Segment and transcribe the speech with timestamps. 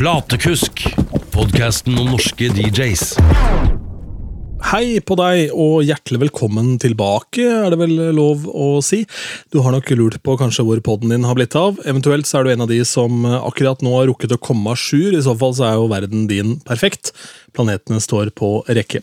[0.00, 0.80] Platekusk,
[1.28, 3.02] podkasten om norske DJs.
[4.70, 9.02] Hei på deg, og hjertelig velkommen tilbake, er det vel lov å si.
[9.52, 11.82] Du har nok lurt på kanskje hvor podden din har blitt av.
[11.84, 14.78] Eventuelt så er du en av de som akkurat nå har rukket å komme à
[14.78, 15.12] jour.
[15.12, 17.12] I så fall så er jo verden din perfekt.
[17.52, 19.02] Planetene står på rekke.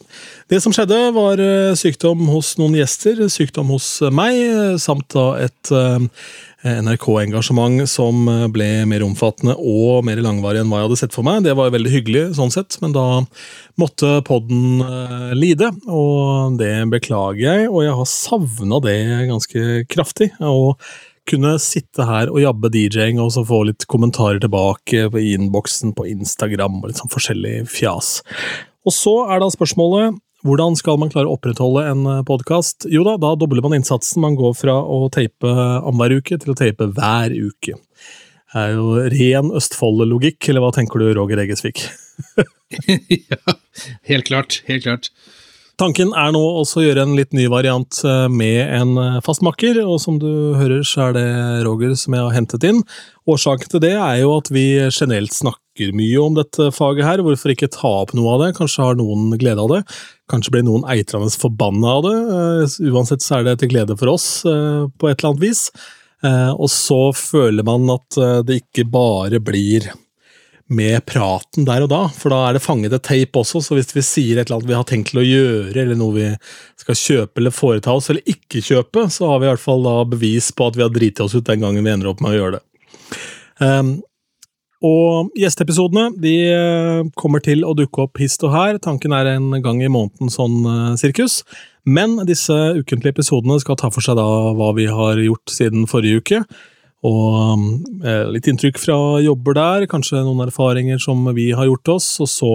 [0.50, 5.74] Det som skjedde, var eh, sykdom hos noen gjester, sykdom hos meg, samt da et
[5.78, 6.10] eh,
[6.84, 11.44] NRK-engasjement som ble mer omfattende og mer langvarig enn hva jeg hadde sett for meg.
[11.46, 13.06] Det var veldig hyggelig, sånn sett, men da
[13.80, 17.68] måtte podden uh, lide, og det beklager jeg.
[17.72, 18.98] Og jeg har savna det
[19.32, 20.32] ganske kraftig.
[20.42, 20.74] å
[21.28, 26.08] kunne sitte her og jabbe DJ-ing og så få litt kommentarer tilbake på innboksen på
[26.14, 28.22] Instagram og litt sånn forskjellig fjas.
[28.88, 30.16] Og så er da spørsmålet
[30.46, 32.86] hvordan skal man klare å opprettholde en eh, podkast?
[32.94, 34.22] Jo da, da dobler man innsatsen.
[34.24, 37.78] Man går fra å tape annenhver uke til å tape hver uke.
[38.48, 41.84] Det er jo ren Østfold-logikk, eller hva tenker du, Roger Eggesvik?
[43.32, 43.58] ja,
[44.10, 44.62] helt klart.
[44.68, 45.12] Helt klart.
[45.78, 49.78] Tanken er nå også å gjøre en litt ny variant eh, med en eh, fastmakker,
[49.84, 51.28] og som du hører, så er det
[51.68, 52.80] Roger som jeg har hentet inn.
[53.30, 57.54] Årsaken til det er jo at vi generelt snakker mye om dette faget her, hvorfor
[57.54, 58.50] ikke ta opp noe av det?
[58.58, 59.84] Kanskje har noen glede av det?
[60.34, 62.16] Kanskje blir noen eitrende forbanna av det?
[62.40, 65.68] Eh, uansett så er det til glede for oss på et eller annet vis.
[66.58, 68.18] Og så føler man at
[68.50, 69.86] det ikke bare blir
[70.68, 73.94] med praten der og da, for da er det fanget et tape også, så hvis
[73.96, 76.28] vi sier et eller annet vi har tenkt til å gjøre, eller noe vi
[76.82, 79.96] skal kjøpe eller foreta oss, eller ikke kjøpe, så har vi i hvert fall da
[80.12, 82.40] bevis på at vi har driti oss ut den gangen vi ender opp med å
[82.42, 82.64] gjøre det.
[83.64, 83.96] Um,
[84.86, 89.56] og gjesteepisodene de eh, kommer til å dukke opp hist og her, tanken er en
[89.64, 91.40] gang i måneden sånn uh, sirkus,
[91.88, 96.22] men disse ukentlige episodene skal ta for seg da hva vi har gjort siden forrige
[96.22, 96.44] uke,
[97.06, 102.10] og eh, litt inntrykk fra jobber der, kanskje noen erfaringer som vi har gjort oss,
[102.24, 102.52] og så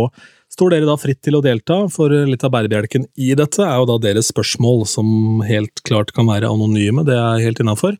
[0.53, 3.89] står dere da fritt til å delta, for litt av bærebjelken i dette er jo
[3.89, 7.97] da deres spørsmål, som helt klart kan være anonyme, det er helt innafor.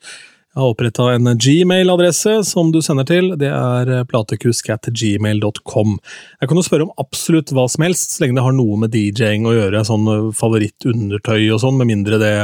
[0.53, 3.31] Jeg har oppretta en gmail-adresse som du sender til.
[3.41, 5.95] Det er platekusk.gmail.com.
[5.97, 8.93] Jeg kan jo spørre om absolutt hva som helst, så lenge det har noe med
[8.93, 10.05] DJ-ing å gjøre, sånn
[10.37, 12.35] favorittundertøy og sånn, med mindre det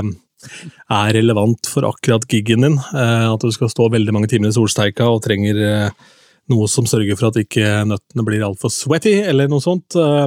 [0.89, 2.79] er relevant for akkurat gigen din.
[2.79, 6.09] Eh, at du skal stå veldig mange timer i solsteika og trenger eh,
[6.49, 9.99] noe som sørger for at ikke nøttene blir altfor sweaty, eller noe sånt.
[9.99, 10.27] Eh,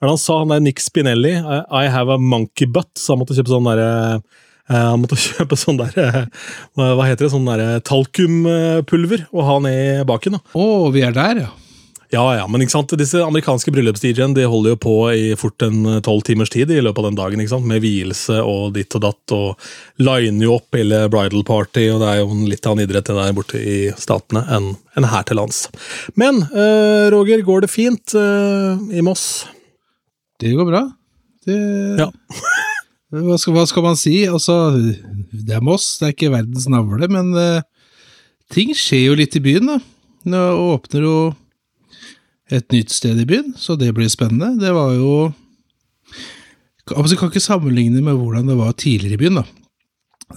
[0.00, 1.36] hva han sa han der Nick Spinelli?
[1.38, 3.90] I have a monkey butt, så han måtte kjøpe sånn derre
[4.70, 5.96] han måtte kjøpe sånn der,
[6.78, 10.38] hva heter det, sånn der talkumpulver og ha ned baken.
[10.38, 11.50] Å, oh, vi er der, ja.
[12.10, 12.92] Ja, ja, men ikke sant?
[12.98, 16.80] disse amerikanske bryllups-DJ-ene de holder jo på i fort en eh, tolv timers tid i
[16.82, 17.68] løpet av den dagen, ikke sant?
[17.70, 19.68] med vielse og ditt og datt, og
[20.02, 23.36] liner jo opp hele bridal party, og det er jo litt av en idrett der
[23.36, 25.68] borte i statene enn en her til lands.
[26.18, 29.44] Men uh, Roger, går det fint uh, i Moss?
[30.42, 30.80] Det går bra.
[31.46, 31.58] Det
[32.00, 32.08] ja.
[33.14, 34.16] hva, skal, hva, skal, man si?
[34.26, 34.56] Altså,
[35.30, 37.62] det er Moss, det er ikke verdens navle, men uh,
[38.50, 39.78] ting skjer jo litt i byen, da.
[40.34, 40.42] Nå
[40.74, 41.14] åpner jo
[42.50, 44.56] et nytt sted i byen, så det blir spennende.
[44.60, 45.32] Det var jo
[46.96, 49.40] altså, Jeg kan ikke sammenligne med hvordan det var tidligere i byen.
[49.40, 49.46] Da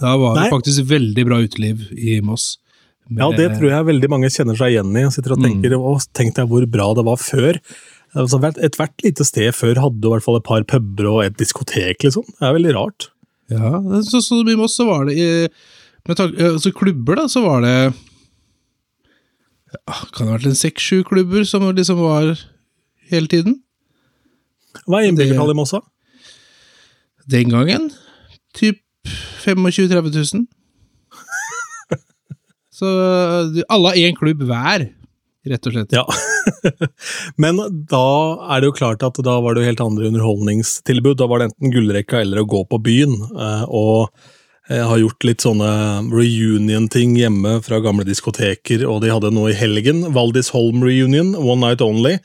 [0.00, 2.58] Da var det faktisk veldig bra uteliv i Moss.
[3.08, 5.02] Med, ja, det tror jeg veldig mange kjenner seg igjen i.
[5.04, 5.44] Jeg sitter og mm.
[5.48, 6.06] tenker, mm.
[6.16, 7.58] Tenk deg hvor bra det var før.
[8.14, 12.06] Altså, Ethvert lite sted før hadde i hvert fall et par puber og et diskotek,
[12.06, 12.24] liksom.
[12.38, 13.10] Det er veldig rart.
[13.52, 13.76] Ja,
[14.06, 15.50] så, så i Moss så var det
[16.08, 17.76] med altså klubber, da, så var det
[19.84, 22.34] kan det ha vært en seks-sju klubber som liksom var
[23.10, 23.60] hele tiden.
[24.84, 25.80] Hva er innbyggertallet i Mossa?
[27.30, 27.88] Den gangen
[28.56, 28.80] typ
[29.44, 30.46] 25 000-30 000.
[32.74, 32.90] Så
[33.70, 34.88] alle har én klubb hver,
[35.46, 35.92] rett og slett.
[35.94, 36.02] Ja.
[37.42, 38.06] Men da
[38.50, 41.20] er det jo klart at da var det jo helt andre underholdningstilbud.
[41.20, 43.14] Da var det enten gullrekka eller å gå på byen.
[43.14, 44.10] Eh, og
[44.70, 45.70] jeg har gjort litt sånne
[46.08, 50.06] reunion-ting hjemme fra gamle diskoteker, og de hadde noe i helgen.
[50.16, 52.18] Valdis Holm Reunion, One Night Only.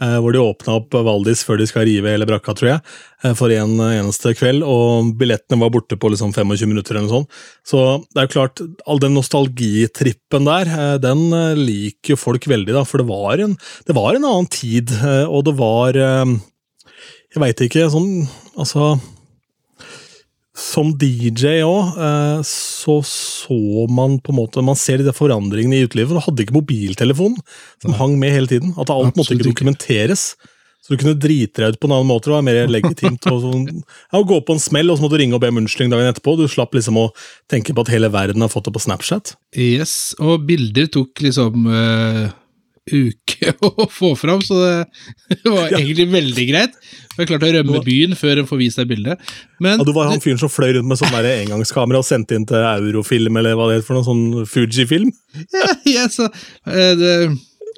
[0.00, 2.80] Eh, hvor de åpna opp Valdis før de skal rive hele brakka, tror jeg,
[3.20, 4.64] eh, for en eneste kveld.
[4.64, 7.40] Og billettene var borte på liksom 25 minutter eller noe sånt.
[7.68, 11.28] Så det er jo klart, all den nostalgitrippen der, eh, den
[11.60, 12.84] liker jo folk veldig, da.
[12.84, 14.88] For det var en, det var en annen tid,
[15.28, 15.92] og det var
[17.30, 18.26] Jeg veit ikke, sånn
[18.58, 18.98] Altså
[20.56, 25.86] som DJ òg, eh, så så man på en måte Man ser de forandringene i
[25.86, 26.16] utelivet.
[26.16, 27.36] Du hadde ikke mobiltelefon
[27.82, 28.74] som hang med hele tiden.
[28.78, 30.34] At alt måtte ikke dokumenteres.
[30.80, 32.30] Så du kunne drite deg ut på en annen måte.
[32.30, 33.66] Det var mer legitimt å, sånn,
[34.10, 36.08] ja, gå på en smell, og så måtte du ringe og be om unnskyldning dagen
[36.08, 36.34] etterpå.
[36.40, 37.10] Du slapp liksom å
[37.52, 39.34] tenke på at hele verden har fått det på Snapchat.
[39.54, 42.32] Yes, og bilder tok liksom uh,
[42.88, 46.78] uke å få fram, så det var egentlig veldig greit.
[47.18, 49.20] Jeg klarte å rømme byen før en får vist deg bildet.
[49.60, 52.48] Men Ja, du var han fyren som fløy rundt med sånn engangskamera og sendte inn
[52.48, 55.12] til Eurofilm, eller hva det heter for noe, sånn Fuji-film?
[55.56, 56.30] ja, ja, så,
[56.70, 57.14] eh, det,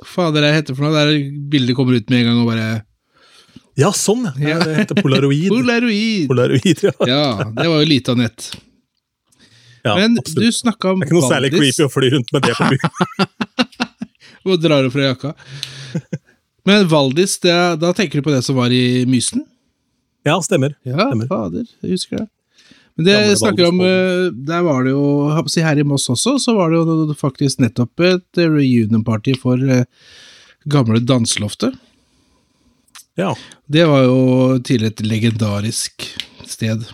[0.08, 0.94] Fader, jeg heter for noe?
[0.96, 2.68] Der bildet kommer ut med en gang og bare
[3.78, 4.58] Ja, sånn, ja.
[4.62, 5.48] Det heter polaroid.
[5.50, 6.28] Polaroid!
[6.30, 6.94] Polaroid, ja.
[7.08, 7.24] Ja,
[7.56, 8.52] det var jo lite av nett.
[9.82, 10.52] ja Men absolutt.
[10.52, 12.70] du snakka om Det er ikke noe særlig creepy å fly rundt med det på
[12.74, 13.70] byen.
[14.46, 15.32] Og drar opp fra jakka.
[16.68, 19.42] Men Valdis, det, da tenker du på det som var i Mysen?
[20.26, 20.76] Ja, stemmer.
[20.86, 21.26] Ja, Stemmer.
[21.30, 22.28] fader, jeg husker det.
[22.94, 26.10] Men det Gamle snakker om eh, Der var det jo jeg si Her i Moss
[26.12, 29.86] også, så var det jo faktisk nettopp et reunion-party for eh,
[30.70, 31.74] gamle Danseloftet.
[33.18, 33.32] Ja.
[33.66, 34.18] Det var jo
[34.64, 36.06] tidligere et legendarisk
[36.48, 36.84] sted.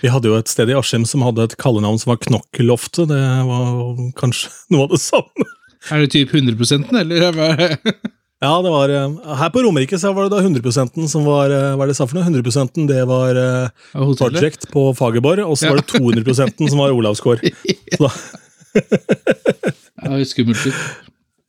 [0.00, 3.08] Vi hadde jo et sted i Askim som hadde et kallenavn som var Knokkeloftet.
[3.10, 5.48] Det var kanskje noe av det samme.
[5.90, 7.30] Er det typ 100% eller?
[7.32, 7.76] er?
[8.40, 11.74] Ja, det var eh, Her på Romerike så var det da 100% som var eh,
[11.76, 12.24] Hva er det jeg sa for noe?
[12.40, 14.14] 100% det var Av?
[14.16, 15.90] Project på Fagerborg, og så var det
[16.24, 17.44] 200% som var Olavsgård.
[17.98, 18.08] Så
[20.00, 20.70] Ja, skummelt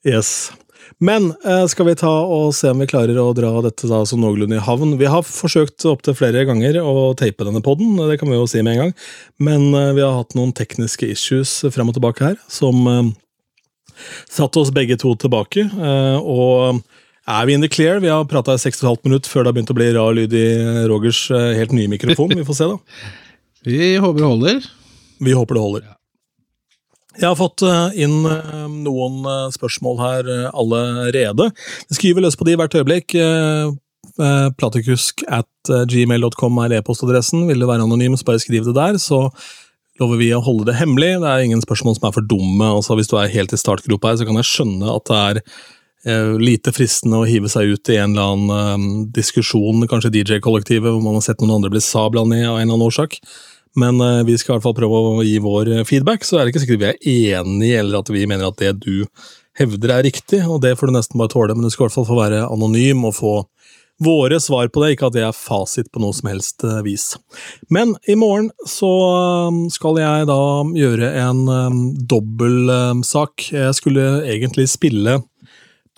[0.03, 0.51] yes.
[0.99, 1.31] Men
[1.71, 4.61] skal vi ta og se om vi klarer å dra dette da så noenlunde i
[4.65, 4.97] havn?
[4.99, 8.61] Vi har forsøkt opptil flere ganger å tape denne podden, det kan vi jo si
[8.61, 8.93] med en gang.
[9.41, 12.83] Men vi har hatt noen tekniske issues frem og tilbake her, som
[14.01, 15.67] eh, satte oss begge to tilbake.
[15.69, 16.81] eh, og
[17.31, 17.99] er vi in the clear?
[18.01, 20.45] Vi har prata i 6,5 minutter før det har begynt å bli rar lyd i
[20.89, 22.33] Rogers eh, helt nye mikrofon.
[22.35, 22.77] Vi får se, da.
[23.69, 24.63] Vi håper det holder.
[25.21, 25.89] Vi håper det holder.
[27.19, 31.49] Jeg har fått eh, inn eh, noen eh, spørsmål her eh, allerede.
[31.91, 33.13] Vi skriver løs på de hvert øyeblikk.
[33.19, 33.73] Eh,
[34.17, 37.43] eh, Platikusk at eh, gmail.com er e-postadressen.
[37.51, 39.27] Vil du være anonym, så bare skriv det der, så
[40.01, 41.13] lover vi å holde det hemmelig.
[41.21, 42.71] Det er ingen spørsmål som er for dumme.
[42.79, 45.41] Altså, hvis du er helt i startgropa her, så kan jeg skjønne at det er
[45.41, 50.89] eh, lite fristende å hive seg ut i en eller annen eh, diskusjon, kanskje DJ-kollektivet,
[50.89, 53.19] hvor man har sett noen andre bli sabla ned av en eller annen årsak.
[53.79, 56.55] Men eh, vi skal i hvert fall prøve å gi vår feedback, så er det
[56.55, 59.05] ikke sikkert vi er enige, eller at vi mener at det du
[59.59, 61.99] hevder er riktig, og det får du nesten bare tåle, men du skal i hvert
[61.99, 63.35] fall få være anonym og få
[64.01, 67.11] våre svar på det, ikke at det er fasit på noe som helst eh, vis.
[67.73, 70.39] Men i morgen så eh, skal jeg da
[70.77, 73.51] gjøre en um, dobbeltsak.
[73.53, 75.19] Jeg skulle egentlig spille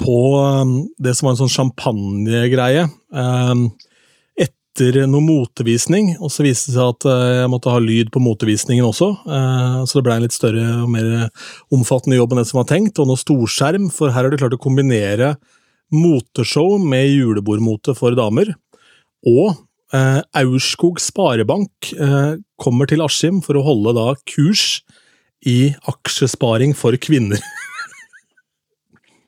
[0.02, 2.90] på um, det som var en sånn champagnegreie.
[3.14, 3.70] Um,
[4.42, 8.88] etter noe motevisning, og så viste det seg at jeg måtte ha lyd på motevisningen
[8.88, 11.28] også, så det ble en litt større og mer
[11.78, 14.58] omfattende jobb enn det som var tenkt, og noe storskjerm, for her har du klart
[14.58, 15.36] å kombinere
[15.94, 18.54] moteshow med julebordmote for damer,
[19.30, 19.56] og
[19.94, 24.81] eh, Aurskog Sparebank eh, kommer til Askim for å holde da kurs
[25.48, 27.42] i aksjesparing for kvinner.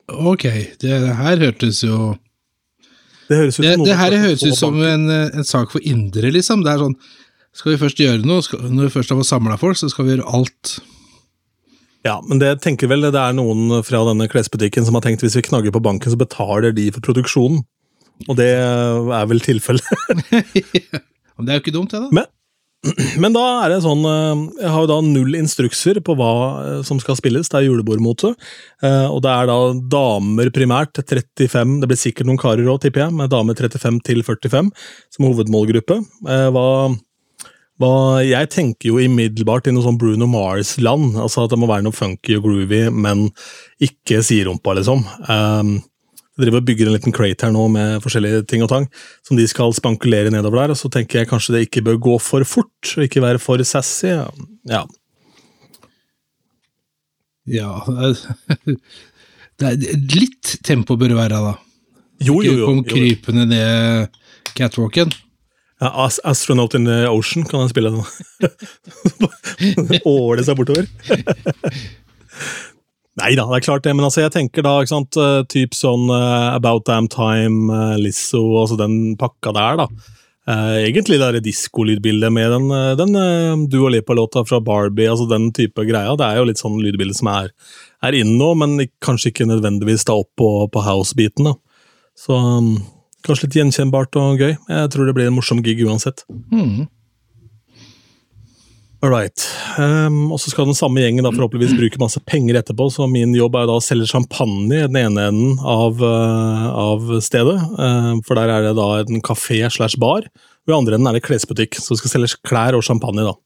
[0.06, 0.44] Ok,
[0.78, 2.12] det her hørtes jo
[3.26, 5.72] Det høres ut Det, som noe det her høres ut som en, eh, en sak
[5.72, 6.62] for indre, liksom.
[6.62, 6.94] Det er sånn
[7.50, 10.06] Skal vi først gjøre noe, skal, når vi først har fått samla folk, så skal
[10.06, 10.76] vi gjøre alt.
[12.06, 15.34] Ja, men det tenker vel det er noen fra denne klesbutikken som har tenkt hvis
[15.40, 17.64] vi knagger på banken, så betaler de for produksjonen.
[18.30, 19.84] Og det er vel tilfellet.
[21.36, 22.08] Det er jo ikke dumt, det, da.
[22.16, 22.28] Men,
[23.22, 26.30] men da er det sånn eh, Jeg har jo da null instrukser på hva
[26.62, 27.50] eh, som skal spilles.
[27.52, 28.30] Det er julebordmote.
[28.80, 29.58] eh, Og det er da
[29.98, 30.96] damer primært.
[31.02, 34.72] 35 Det blir sikkert noen karer òg, tipper jeg, med damer 35 til 45
[35.12, 35.98] som hovedmålgruppe.
[36.24, 36.66] Hva,
[37.76, 41.16] jeg tenker jo umiddelbart i noe sånn Bruno Mars-land.
[41.20, 43.26] altså At det må være noe funky og groovy, men
[43.82, 45.04] ikke siderumpa, liksom.
[45.28, 45.76] Um,
[46.36, 48.86] jeg driver og bygger en liten crate her nå med forskjellige ting og tang
[49.24, 50.74] som de skal spankulere nedover der.
[50.74, 53.62] og Så tenker jeg kanskje det ikke bør gå for fort, og ikke være for
[53.64, 54.12] sassy.
[54.68, 54.82] Ja.
[57.46, 57.78] Ja
[59.56, 59.76] det er,
[60.16, 61.54] Litt tempo bør det være, da.
[62.20, 62.66] Jo, jo, Ikke jo.
[62.66, 62.88] kom jo.
[62.90, 64.20] krypende ned
[64.56, 65.12] catwalken.
[65.80, 68.04] Ja, As Astronaut in the Ocean kan jeg spille nå.
[70.08, 70.88] Åle seg bortover.
[73.16, 75.76] Nei da, det er klart det, men altså jeg tenker da, ikke sant, eh, typ
[75.76, 79.86] sånn uh, About Damn Time, uh, Lizzo, altså den pakka der, da.
[80.46, 82.68] Uh, egentlig det diskolydbildet med den,
[83.00, 86.12] den uh, Dua Lipa-låta fra Barbie, altså den type greia.
[86.16, 87.48] Det er jo litt sånn lydbilde som er,
[88.04, 91.56] er inne nå, men kanskje ikke nødvendigvis da opp på, på house-biten, da.
[92.16, 92.76] Så um,
[93.26, 94.54] kanskje litt gjenkjennbart og gøy.
[94.54, 96.24] Jeg tror det blir en morsom gig uansett.
[96.52, 96.86] Mm.
[99.04, 99.42] All right.
[99.78, 103.34] Um, og så skal den samme gjengen da forhåpentligvis bruke masse penger etterpå, så min
[103.36, 107.58] jobb er da å selge champagne i den ene enden av, uh, av stedet.
[107.76, 111.18] Uh, for der er det da en kafé slash bar, og i andre enden er
[111.18, 113.26] det klesbutikk, så skal selge klær og champagne.
[113.28, 113.36] da.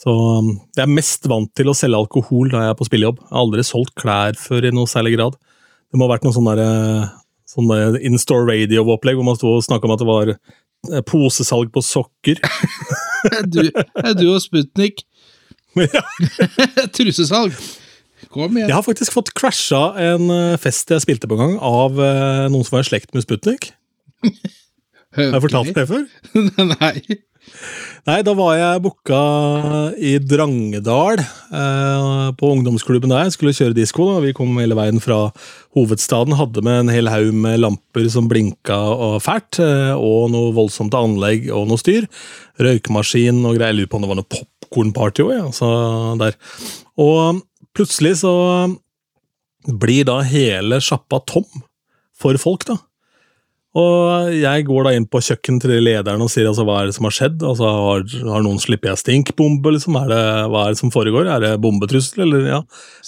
[0.00, 3.20] Så um, jeg er mest vant til å selge alkohol da jeg er på spillejobb.
[3.20, 5.36] Jeg har aldri solgt klær før i noe særlig grad.
[5.90, 6.70] Det må ha vært noe sånn derre
[7.50, 11.72] sånn der in-store radio-opplegg hvor man sto og snakka om at det var eh, posesalg
[11.74, 12.40] på sokker.
[13.30, 15.04] Er du, er du og Sputnik?
[15.78, 16.02] Ja.
[16.96, 17.54] Trusesalg?
[18.30, 18.68] Kom igjen.
[18.68, 22.46] Jeg har faktisk fått crasha en eh, fest jeg spilte på en gang, av eh,
[22.52, 23.72] noen som var i slekt med Sputnik.
[25.16, 26.04] Har jeg fortalt det før?
[26.70, 27.18] Nei.
[28.08, 29.20] Nei, da var jeg booka
[30.00, 33.26] i Drangedal, eh, på ungdomsklubben der.
[33.28, 34.06] Jeg Skulle kjøre disko.
[34.14, 34.20] da.
[34.24, 35.32] Vi kom hele veien fra
[35.76, 36.36] hovedstaden.
[36.38, 39.60] Hadde med en hel haug med lamper som blinka og fælt.
[39.60, 42.08] Eh, og noe voldsomt anlegg og noe styr.
[42.58, 43.70] Røykmaskin og greier.
[43.70, 45.46] Jeg lurer på om det var noe popkornparty òg, ja.
[45.54, 46.36] Så der.
[46.98, 47.42] Og
[47.76, 48.34] plutselig så
[49.68, 51.44] blir da hele sjappa tom
[52.16, 52.76] for folk, da.
[53.78, 56.96] Og jeg går da inn på kjøkkenet til lederen og sier altså, hva er det
[56.96, 57.44] som har skjedd?
[57.46, 59.76] Altså, Har, har noen sluppet ei stinkbombe?
[59.76, 59.94] Liksom?
[60.00, 61.30] Er det, hva er det som foregår?
[61.30, 62.24] Er det bombetrussel?
[62.26, 62.58] Eller, ja.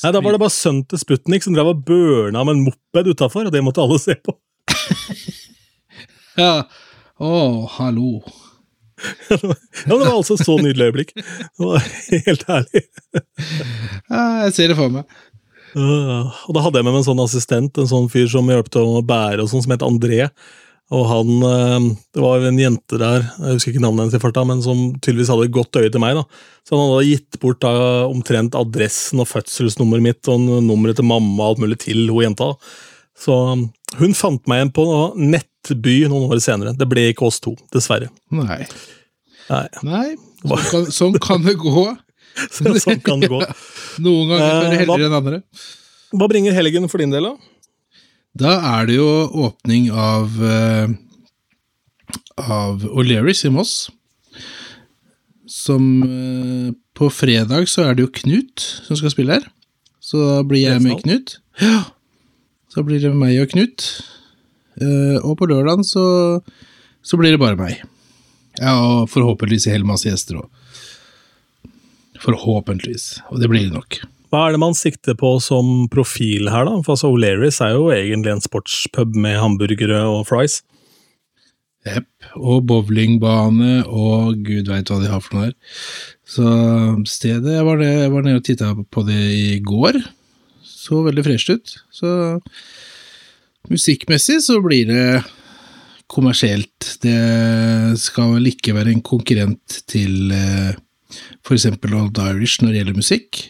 [0.05, 3.11] Nei, Da var det bare sønnen til Sputnik som drev og burna med en moped
[3.11, 4.37] utafor, og det måtte alle se på.
[6.39, 6.63] Ja.
[7.21, 7.31] Å,
[7.75, 8.23] hallo.
[9.29, 11.11] Ja, men Det var altså så nydelig øyeblikk.
[11.19, 11.85] Det var
[12.25, 12.83] helt herlig.
[14.09, 15.19] Ja, jeg ser det for meg.
[15.73, 18.69] Uh, og da hadde jeg med meg en sånn assistent, en sånn fyr som hjalp
[18.73, 20.27] til å bære, og sånn, som het André.
[20.93, 24.45] Og han, uh, Det var en jente der, jeg husker ikke navnet hennes i farta,
[24.49, 26.19] men som tydeligvis hadde et godt øye til meg.
[26.21, 26.25] da.
[26.69, 27.73] Så han hadde gitt bort da,
[28.09, 32.53] omtrent adressen og fødselsnummeret mitt og nummeret til mamma og alt mulig til hun jenta.
[33.19, 34.85] Så um, hun fant meg igjen på
[35.21, 36.77] Nettby noen år senere.
[36.77, 38.11] Det ble ikke oss to, dessverre.
[38.33, 38.63] Nei.
[39.49, 40.07] Nei, Nei.
[40.43, 41.87] Sånn kan, sånn kan det gå.
[42.49, 43.41] Så, Sånn kan det gå.
[44.03, 45.41] Noen ganger er det Eh, heldigere enn andre.
[46.13, 47.35] Hva bringer helgen for din del, da?
[48.43, 49.09] Da er det jo
[49.45, 50.93] åpning av uh,
[52.41, 53.91] av O'Learys i Moss.
[55.47, 59.49] Som eh, På fredag så er det jo Knut som skal spille her.
[60.03, 61.37] Så da blir jeg med Knut.
[61.61, 61.85] Ja.
[62.73, 63.87] Så blir det meg og Knut.
[64.81, 66.05] Eh, og på lørdagen så,
[67.05, 67.83] så blir det bare meg.
[68.61, 70.49] Ja, og forhåpentligvis en hel masse gjester òg.
[72.23, 73.07] Forhåpentligvis.
[73.31, 74.01] Og det blir det nok.
[74.33, 76.79] Hva er det man sikter på som profil her, da?
[76.81, 80.63] For altså, O'Learys er jo egentlig en sportspub med hamburgere og fries.
[81.83, 82.09] Jepp.
[82.39, 85.55] Og bowlingbane og gud veit hva de har for noe her.
[86.23, 86.47] Så
[87.11, 89.99] stedet Jeg var, det, jeg var nede og titta på det i går.
[90.63, 91.75] Så veldig fresht ut.
[91.93, 92.13] Så
[93.69, 95.05] musikkmessig så blir det
[96.13, 96.95] kommersielt.
[97.03, 100.73] Det skal vel ikke være en konkurrent til eh,
[101.45, 103.43] for eksempel Old Irish når det gjelder musikk.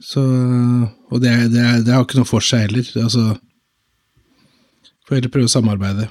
[0.00, 0.22] Så
[1.10, 2.86] Og det, er- det, er- det har ikke noe for seg heller.
[3.02, 3.36] Altså
[5.06, 6.06] Får heller prøve å samarbeide.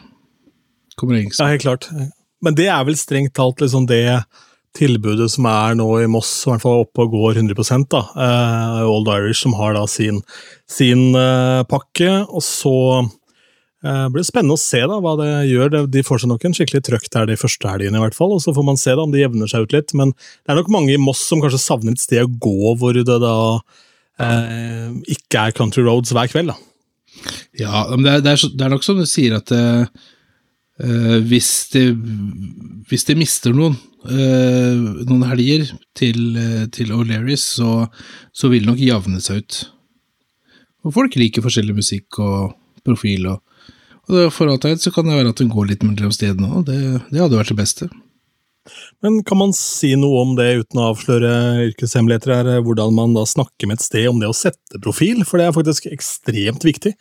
[0.99, 1.39] Kommer engelsk.
[1.39, 1.87] Ja, helt klart.
[2.43, 4.03] Men det er vel strengt talt liksom det
[4.75, 8.01] tilbudet som er nå i Moss, i hvert fall oppe og går 100 da.
[8.13, 10.19] Uh, Old Irish som har da sin,
[10.69, 12.73] sin uh, pakke, og så
[13.85, 15.77] eh, blir spennende å se da hva det gjør.
[15.91, 18.43] De får seg nok en skikkelig trøkk der de første helgene, i hvert fall, og
[18.43, 19.93] så får man se da om det jevner seg ut litt.
[19.97, 22.97] Men det er nok mange i Moss som kanskje savner et sted å gå hvor
[22.97, 23.35] det da
[24.19, 26.53] eh, ikke er country roads hver kveld.
[26.53, 26.59] da.
[27.59, 29.83] Ja, men det er, det, er, det er nok som du sier at eh,
[30.83, 31.85] eh, hvis, det,
[32.89, 33.75] hvis de, mister noen
[34.07, 35.67] eh, noen helger
[35.97, 37.83] til, uh, til O'Learys, så,
[38.31, 39.59] så vil det nok javne seg ut.
[40.87, 42.53] Og folk liker forskjellig musikk og
[42.87, 43.43] profil, og,
[44.09, 46.51] og for alt jeg vet så kan det være at hun går litt mellom stedene
[46.51, 46.67] òg.
[46.69, 46.79] Det,
[47.11, 47.89] det hadde vært det beste.
[49.01, 51.31] Men kan man si noe om det uten å avsløre
[51.69, 55.39] yrkeshemmeligheter her, hvordan man da snakker med et sted om det å sette profil, for
[55.39, 56.93] det er faktisk ekstremt viktig.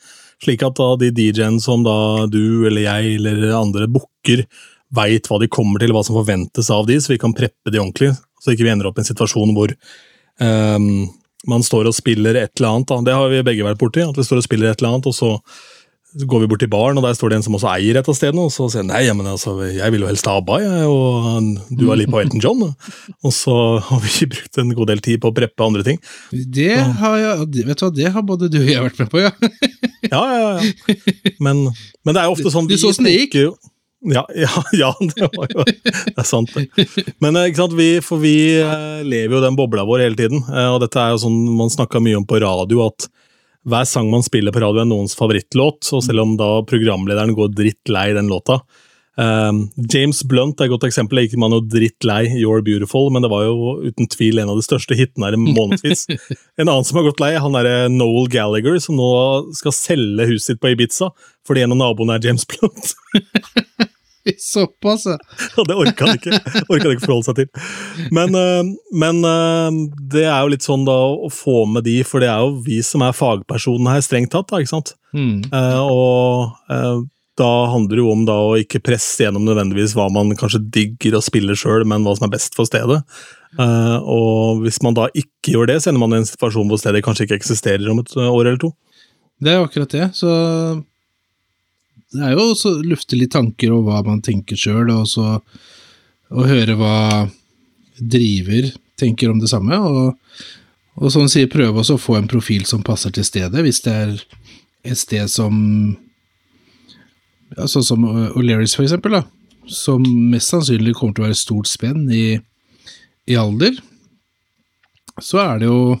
[0.43, 4.45] Slik at da de DJ-ene som da du eller jeg eller andre booker,
[4.95, 7.81] veit hva de kommer til, hva som forventes av de, så vi kan preppe de
[7.81, 9.75] ordentlig, så ikke vi ender opp i en situasjon hvor
[10.41, 10.87] um,
[11.47, 12.89] man står og spiller et eller annet.
[12.89, 12.97] Da.
[13.05, 15.15] Det har vi begge vært borti, at vi står og spiller et eller annet, og
[15.15, 15.35] så
[16.17, 18.07] så går vi bort til baren, og der står det en som også eier et
[18.09, 20.57] av stedene, og så sier han nei, men altså, jeg vil jo helst ha ABBA,
[20.63, 22.63] jeg, og du har litt på Elton John.
[23.21, 25.99] Og så har vi ikke brukt en god del tid på å preppe andre ting.
[26.33, 29.33] Det har jeg, vet du det har både du og jeg vært med på, ja.
[30.09, 30.95] Ja, ja, ja.
[31.43, 31.67] Men,
[32.07, 33.35] men det er jo ofte sånn Du så åssen det gikk?
[34.09, 34.49] Ja, ja,
[34.79, 36.85] ja, det var jo Det er sant, det.
[37.21, 40.41] Men eh, ikke sant, vi, for vi eh, lever jo den bobla vår hele tiden.
[40.47, 43.09] eh, Og dette er jo sånn man snakka mye om på radio, at
[43.69, 45.91] hver sang man spiller på radio er noens favorittlåt.
[45.95, 48.61] Og selv om da programlederen går drittlei den låta
[49.19, 51.19] Um, James Blunt er et godt eksempel.
[51.25, 54.63] Gikk man jo drittlei You're Beautiful, men det var jo uten tvil en av de
[54.63, 56.05] største hitene her i månedsvis.
[56.59, 59.09] En annen som har gått lei, han er Noel Gallagher, som nå
[59.59, 61.11] skal selge huset sitt på Ibiza
[61.47, 62.93] fordi en av naboene er James Blunt.
[64.37, 65.17] Såpass, ja.
[65.67, 67.49] Det orka han ikke, orka han ikke forholde seg til.
[68.15, 69.83] Men, øh, men øh,
[70.13, 72.81] det er jo litt sånn da å få med de, for det er jo vi
[72.85, 74.49] som er fagpersonene her, strengt tatt.
[74.51, 74.93] da, ikke sant?
[75.15, 75.41] Mm.
[75.49, 77.01] Eh, og eh,
[77.39, 81.17] da handler det jo om da å ikke presse gjennom nødvendigvis hva man kanskje digger
[81.19, 82.99] og spiller sjøl, men hva som er best for stedet.
[83.57, 86.81] Eh, og hvis man da ikke gjør det, så ender man i en situasjon hvor
[86.81, 88.73] stedet kanskje ikke eksisterer om et år eller to.
[89.39, 90.09] Det er jo akkurat det.
[90.19, 90.29] Så
[92.13, 95.37] det er jo også å lufte litt tanker om hva man tenker sjøl, og så
[96.29, 97.27] å høre hva
[97.99, 99.77] driver tenker om det samme.
[99.77, 100.15] Og,
[100.99, 103.95] og som sier, prøve også å få en profil som passer til stedet, hvis det
[103.95, 104.15] er
[104.89, 105.55] et sted som
[107.55, 109.23] ja, Sånn som O'Learys, for eksempel, da.
[109.69, 112.37] Som mest sannsynlig kommer til å være stort spenn i,
[113.25, 113.79] i alder.
[115.17, 115.97] Så er det jo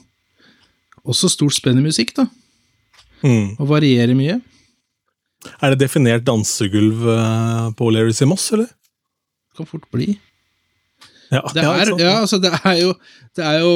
[1.09, 2.27] også stort spenn i musikk, da.
[3.25, 3.57] Mm.
[3.57, 4.37] Og varierer mye.
[5.59, 8.67] Er det definert dansegulv eh, på O'Learys i Moss, eller?
[8.67, 10.13] Det Kan fort bli.
[11.29, 12.93] Ja, Det er, ja, ja, altså det er jo
[13.37, 13.73] Det er jo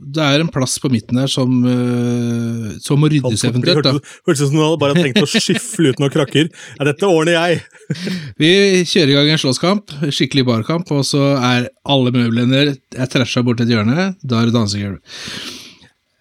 [0.00, 3.84] Det er en plass på midten der som uh, Som må ryddes eventuelt.
[3.84, 6.48] Hørtes hørtes ut som du hadde bare tenkt å skyfle ut noen krakker.
[6.78, 7.60] Ja, dette ordner jeg!
[8.40, 8.50] Vi
[8.88, 13.60] kjører i gang en slåsskamp, skikkelig barkamp, og så er alle møblene er trasha bort
[13.60, 14.14] et hjørne.
[14.24, 15.20] Da er det dansegulv.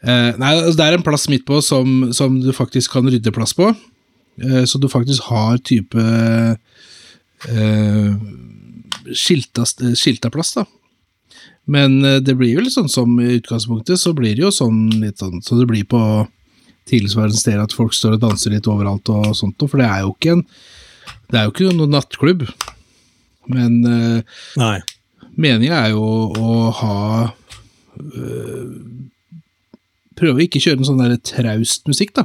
[0.06, 3.34] Uh, nei, altså det er en plass midt på som, som du faktisk kan rydde
[3.36, 3.72] plass på.
[4.42, 6.06] Eh, så du faktisk har type
[7.50, 8.13] eh,
[9.13, 9.65] skilta,
[9.96, 10.65] skilta plass, da.
[11.65, 14.88] Men eh, det blir jo litt sånn som i utgangspunktet, så blir det jo sånn
[15.01, 16.01] litt sånn så det blir på
[16.86, 20.13] tilsvarende steder at folk står og danser litt overalt og sånt, for det er jo
[20.13, 20.44] ikke en
[21.32, 22.46] det er jo ikke noen nattklubb.
[23.51, 24.77] Men uh, Nei.
[25.38, 26.04] meningen er jo
[26.42, 26.98] å ha
[28.01, 28.70] øh,
[30.15, 32.24] Prøve å ikke kjøre en sånn der traust musikk, da.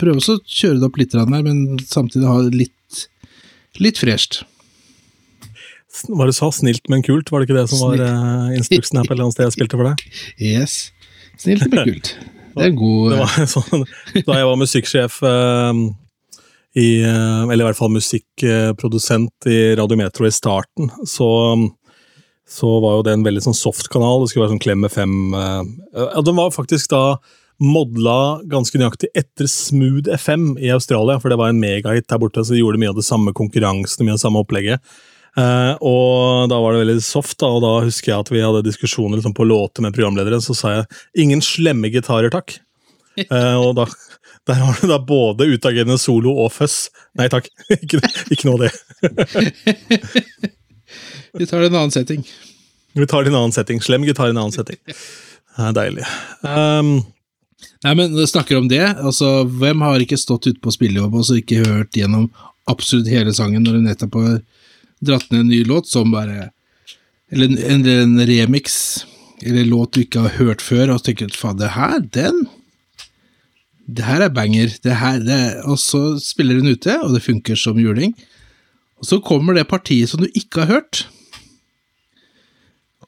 [0.00, 3.04] Prøve å kjøre det opp litt, der, men samtidig ha det litt,
[3.82, 4.42] litt fresht.
[6.08, 7.30] Hva du sa snilt, men kult?
[7.30, 9.56] Var det ikke det som var uh, instruksen her på et eller annet sted jeg
[9.58, 10.04] spilte for deg?
[10.52, 10.76] Yes.
[11.40, 12.14] Snilt, men kult.
[12.52, 13.84] Det er en god Det sånn,
[14.26, 15.70] da jeg var musikksjef uh,
[16.76, 21.28] i uh, Eller i hvert fall musikkprodusent i Radio Metro i starten, så,
[22.48, 24.20] så var jo det en veldig sånn soft kanal.
[24.20, 25.16] Det skulle være sånn Klem FM.
[25.36, 25.62] eh,
[25.96, 27.02] ja, den var faktisk da
[27.62, 32.42] modla ganske nøyaktig etter Smooth FM i Australia, for det var en megahit der borte,
[32.44, 34.94] så de gjorde mye av det samme konkurransen, mye av det samme opplegget.
[35.38, 38.64] Eh, og da var det veldig soft, da, og da husker jeg at vi hadde
[38.66, 40.40] diskusjoner liksom, på låter med programledere.
[40.44, 42.58] Så sa jeg 'ingen slemme gitarer, takk'.
[43.12, 43.84] Eh, og da,
[44.48, 46.88] der har du da både utagerende solo og fuzz.
[47.14, 47.44] Nei takk,
[47.76, 48.00] ikke,
[48.32, 48.72] ikke noe av det.
[51.36, 52.24] Vi tar det i en annen setting.
[52.96, 53.80] Vi tar det i en annen setting.
[53.84, 54.80] Slem gitar i en annen setting.
[54.86, 56.08] Det er deilig.
[56.40, 57.04] Um,
[57.82, 61.38] Nei, men snakker om det, altså, hvem har ikke stått ute på spillejobb og så
[61.40, 62.28] ikke hørt gjennom
[62.70, 64.36] absolutt hele sangen når du nettopp har
[65.02, 66.50] dratt ned en ny låt som bare
[67.32, 69.06] Eller en, en, en remix,
[69.40, 72.42] eller en låt du ikke har hørt før, og tenker faen, det her, den
[73.88, 74.68] Det her er banger.
[74.84, 78.12] Det her, det, og så spiller den ute, og det funker som juling.
[79.00, 81.06] Og så kommer det partiet som du ikke har hørt.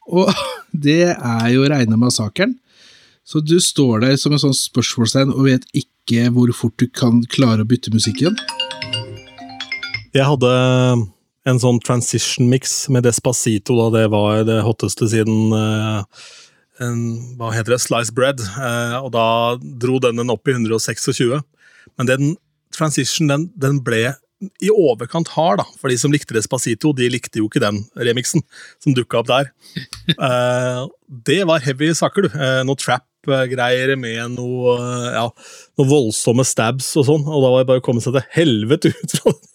[0.08, 0.32] Og
[0.86, 2.56] det er jo reine massakren.
[3.24, 7.22] Så du står der som en sånn spørsmålstegn og vet ikke hvor fort du kan
[7.32, 8.36] klare å bytte musikken.
[10.12, 10.50] jeg hadde
[11.48, 16.04] en sånn transition mix med Despacito, da det var det hotteste siden uh,
[16.84, 17.00] en,
[17.38, 17.80] Hva heter det?
[17.84, 18.44] Slice bread.
[18.58, 19.26] Uh, og da
[19.60, 21.40] dro den den opp i 126.
[21.96, 22.36] Men den
[22.76, 24.12] transition, den, den ble
[24.60, 25.66] i overkant hard, da.
[25.80, 28.44] For de som likte Despacito, de likte jo ikke den remixen
[28.84, 29.50] som dukka opp der.
[30.20, 30.84] uh,
[31.28, 32.36] det var heavy saker, du.
[32.36, 32.76] Uh, noe
[33.24, 34.76] trap-greier med noe,
[35.14, 35.24] ja,
[35.78, 37.26] noe voldsomme stabs og sånn.
[37.26, 39.50] Og da var det bare å komme seg til helvete ut fra det.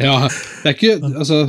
[0.00, 0.16] Ja,
[0.62, 1.42] det er ikke Altså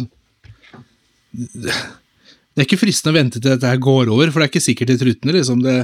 [1.55, 4.65] Det er ikke fristende å vente til dette her går over, for det er ikke
[4.65, 5.63] sikkert i trutene, liksom.
[5.63, 5.77] Det,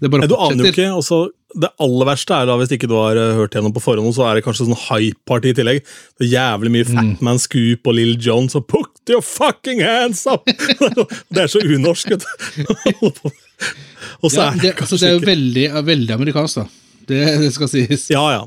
[0.00, 0.32] det bare fortsetter.
[0.32, 0.88] du aner jo ikke.
[0.98, 1.18] Også,
[1.60, 4.24] det aller verste er da, hvis ikke du har eh, hørt gjennom på forhånd, så
[4.28, 5.82] er det kanskje sånn hype-party i tillegg.
[6.18, 6.96] Det er jævlig mye Mm.
[6.96, 10.46] Fatman Scoop og Lill Jones og Put your fucking hands up!
[11.34, 13.12] det er så unorsk, vet du.
[14.22, 16.66] og så Ja, er det, det altså, kanskje det er jo veldig, veldig amerikansk, da.
[17.10, 18.08] Det, det skal sies.
[18.14, 18.42] Ja, ja.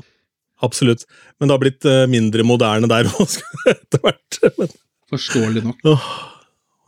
[0.64, 1.04] Absolutt.
[1.38, 3.34] Men det har blitt eh, mindre moderne der òg,
[3.74, 4.40] etter hvert.
[4.60, 4.72] Men,
[5.12, 5.84] Forståelig nok.
[5.92, 6.06] åh,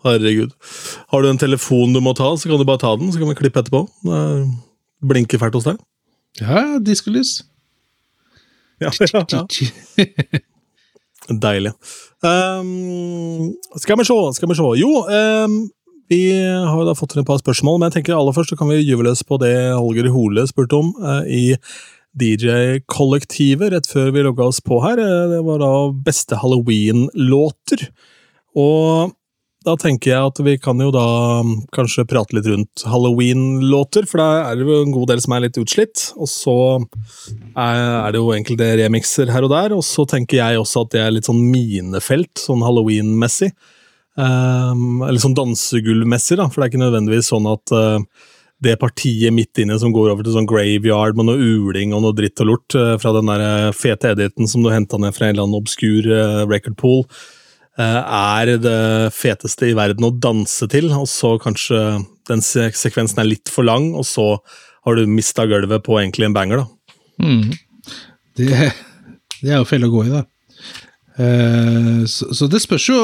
[0.08, 0.54] herregud.
[1.12, 3.30] Har du en telefon du må ta, så kan du bare ta den, så kan
[3.30, 3.84] vi klippe etterpå.
[4.08, 4.22] Det
[5.12, 5.76] blinker fælt hos deg.
[6.40, 7.40] Ja, diskolys.
[8.80, 9.42] Ja, ja, ja.
[11.42, 11.72] Deilig.
[12.24, 14.68] Um, skal vi se, skal vi se.
[14.80, 15.58] Jo, um,
[16.08, 18.58] vi har jo da fått inn et par spørsmål, men jeg tenker aller først så
[18.58, 21.58] kan vi gyve løs på det Holger Hole spurte om uh, i
[22.18, 24.98] DJ-kollektivet rett før vi logga oss på her.
[24.98, 25.72] Eh, Det var da
[26.06, 27.84] beste halloween-låter.
[28.58, 29.12] Og
[29.68, 31.06] da tenker jeg at vi kan jo da
[31.44, 35.36] mm, kanskje prate litt rundt halloween-låter, for da er det jo en god del som
[35.36, 36.08] er litt utslitt.
[36.16, 36.58] Og så
[37.54, 41.04] er det jo enkelte remixer her og der, og så tenker jeg også at det
[41.04, 43.52] er litt sånn minefelt, sånn halloween-messig.
[44.18, 48.00] Um, eller sånn dansegulvmessig, da, for det er ikke nødvendigvis sånn at uh,
[48.64, 52.16] det partiet midt inne som går over til sånn graveyard med noe uling og noe
[52.18, 55.28] dritt og lort uh, fra den der eh, fete editen som du henta ned fra
[55.28, 57.04] en eller annen obskur uh, record pool,
[57.78, 58.78] er det
[59.14, 61.78] feteste i verden å danse til, og så kanskje
[62.26, 64.32] den sekvensen er litt for lang, og så
[64.86, 66.96] har du mista gulvet på egentlig en banger, da.
[67.22, 67.52] Mm.
[68.38, 68.50] Det,
[69.42, 70.24] det er jo felle å gå i, da.
[71.18, 72.98] Eh, så, så det spørs jo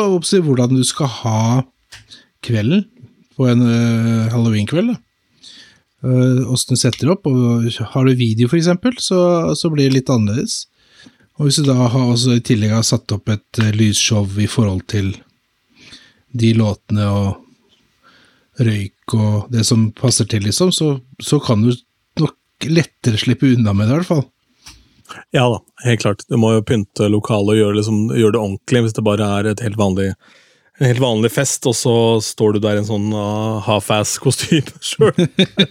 [0.46, 1.38] hvordan du skal ha
[2.44, 2.84] kvelden
[3.34, 4.94] på en uh, halloween-kveld.
[6.04, 7.26] Uh, du setter opp.
[7.26, 10.68] og Har du video, eksempel, så, så blir det litt annerledes.
[11.38, 14.46] Og hvis du da har også i tillegg har satt opp et uh, lysshow i
[14.50, 15.14] forhold til
[16.34, 21.72] de låtene og røyk og det som passer til, liksom, så, så kan du
[22.20, 24.24] nok lettere slippe unna med det, i hvert fall.
[25.34, 26.22] Ja da, helt klart.
[26.30, 29.50] Du må jo pynte lokalet og gjøre, liksom, gjøre det ordentlig hvis det bare er
[29.66, 30.08] helt vanlig,
[30.78, 35.12] en helt vanlig fest, og så står du der i en sånn uh, half-ass-kostyme sjøl.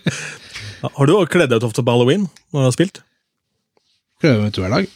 [1.00, 3.04] har du kledd deg ut ofte på halloween når du har spilt?
[4.24, 4.92] Prøver ut hver dag.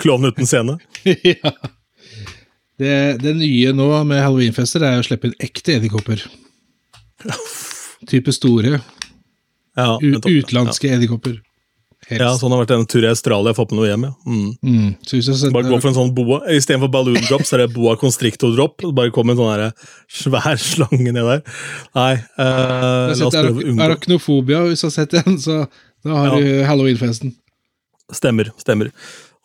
[0.00, 0.78] Klovn uten scene?
[1.04, 1.52] ja.
[2.80, 6.22] Det, det nye nå med halloweenfester er å slippe inn ekte edderkopper.
[8.08, 8.80] Type store,
[9.76, 11.36] Ja, utenlandske edderkopper.
[12.08, 14.12] Ja, sånn har vært en tur i Australia, fått med noe hjem, ja.
[14.24, 14.46] Mm.
[14.64, 14.86] Mm.
[15.04, 17.74] Så hvis du Bare gå for en sånn boa, Istedenfor balloon drop, så er det
[17.74, 18.80] boa constrictor drop.
[18.96, 19.76] Bare kom en sånn
[20.08, 21.44] svær slange ned der.
[21.98, 25.60] Nei, eh, la oss prøve å unngå arachnofobia, hvis du har sett den, så
[26.02, 26.40] da har Ja.
[26.40, 27.34] du halloweenfesten.
[28.16, 28.90] Stemmer, stemmer.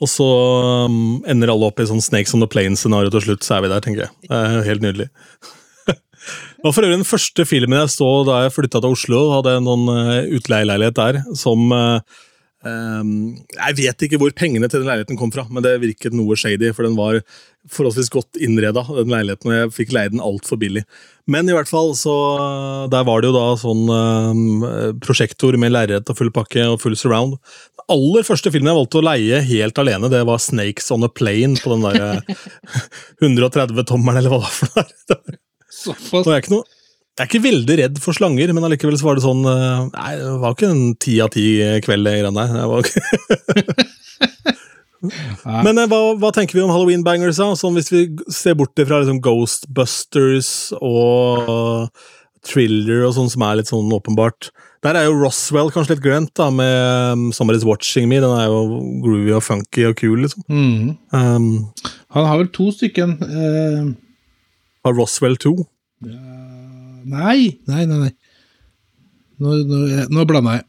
[0.04, 0.25] Og så
[0.86, 3.71] um, ender alle opp i sånn Snakes on the Plane-scenario til slutt, så er vi
[3.71, 4.13] der, tenker jeg.
[4.28, 5.08] Er helt nydelig.
[6.65, 9.21] Var for øvrig den første filmen jeg så da jeg flytta til Oslo.
[9.38, 12.01] Hadde noen uh, utleieleilighet der som uh,
[12.65, 13.12] um,
[13.56, 16.71] Jeg vet ikke hvor pengene til den leiligheten kom fra, men det virket noe shady,
[16.75, 17.21] for den var
[17.71, 20.84] forholdsvis godt innreda, den leiligheten, og jeg fikk leie den altfor billig.
[21.32, 24.67] Men i hvert fall, så uh, Der var det jo da sånn um,
[25.01, 27.39] prosjektor med lerret og full pakke og full surround.
[27.78, 31.12] Den aller første filmen jeg valgte å leie helt alene, det var Snakes on a
[31.12, 35.41] Plane på den der uh, 130-tommeren, eller hva det var for noe.
[35.75, 36.23] Såpass.
[36.23, 36.75] Det er ikke noe
[37.15, 40.10] jeg er ikke veldig redd for slanger, men allikevel så var det sånn eh, Nei,
[40.19, 41.45] det var ikke en ti av ti
[41.86, 43.86] kveld, det greiene der.
[45.45, 47.39] Men eh, hva, hva tenker vi om Halloween-bangers?
[47.41, 47.51] da?
[47.58, 51.89] Sånn Hvis vi ser bort fra liksom Ghostbusters og
[52.45, 54.51] Thriller og sånn som er litt sånn åpenbart
[54.86, 58.21] Der er jo Roswell kanskje litt glemt, da, med um, Somebody's Watching Me.
[58.21, 60.45] Den er jo groovy og funky og kul, liksom.
[60.49, 60.91] Mm.
[61.10, 61.47] Um,
[62.13, 63.93] Han har vel to stykken Uh...
[64.86, 65.56] har Roswell 2.
[67.06, 68.00] Nei, nei, nei.
[68.08, 68.13] nei.
[69.39, 69.80] Nå, nå,
[70.15, 70.65] nå blanda jeg.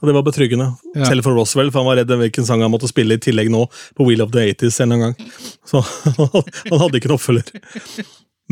[0.00, 1.04] Og det var betryggende, Ja.
[1.08, 3.64] selv for Roswell, for han var redd hvilken sang han måtte spille i tillegg nå
[3.96, 5.14] på Wheel of the 80s en gang.
[5.64, 5.80] Så
[6.70, 7.48] han hadde ikke en oppfølger.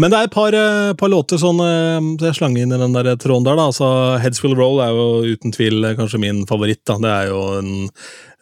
[0.01, 2.79] Men det er et par, eh, par låter sånn eh, så jeg slang inn i
[2.81, 3.59] den der tråden der.
[3.61, 6.81] da, altså Heads Will Roll er jo uten tvil eh, kanskje min favoritt.
[6.89, 7.91] da, Det er jo en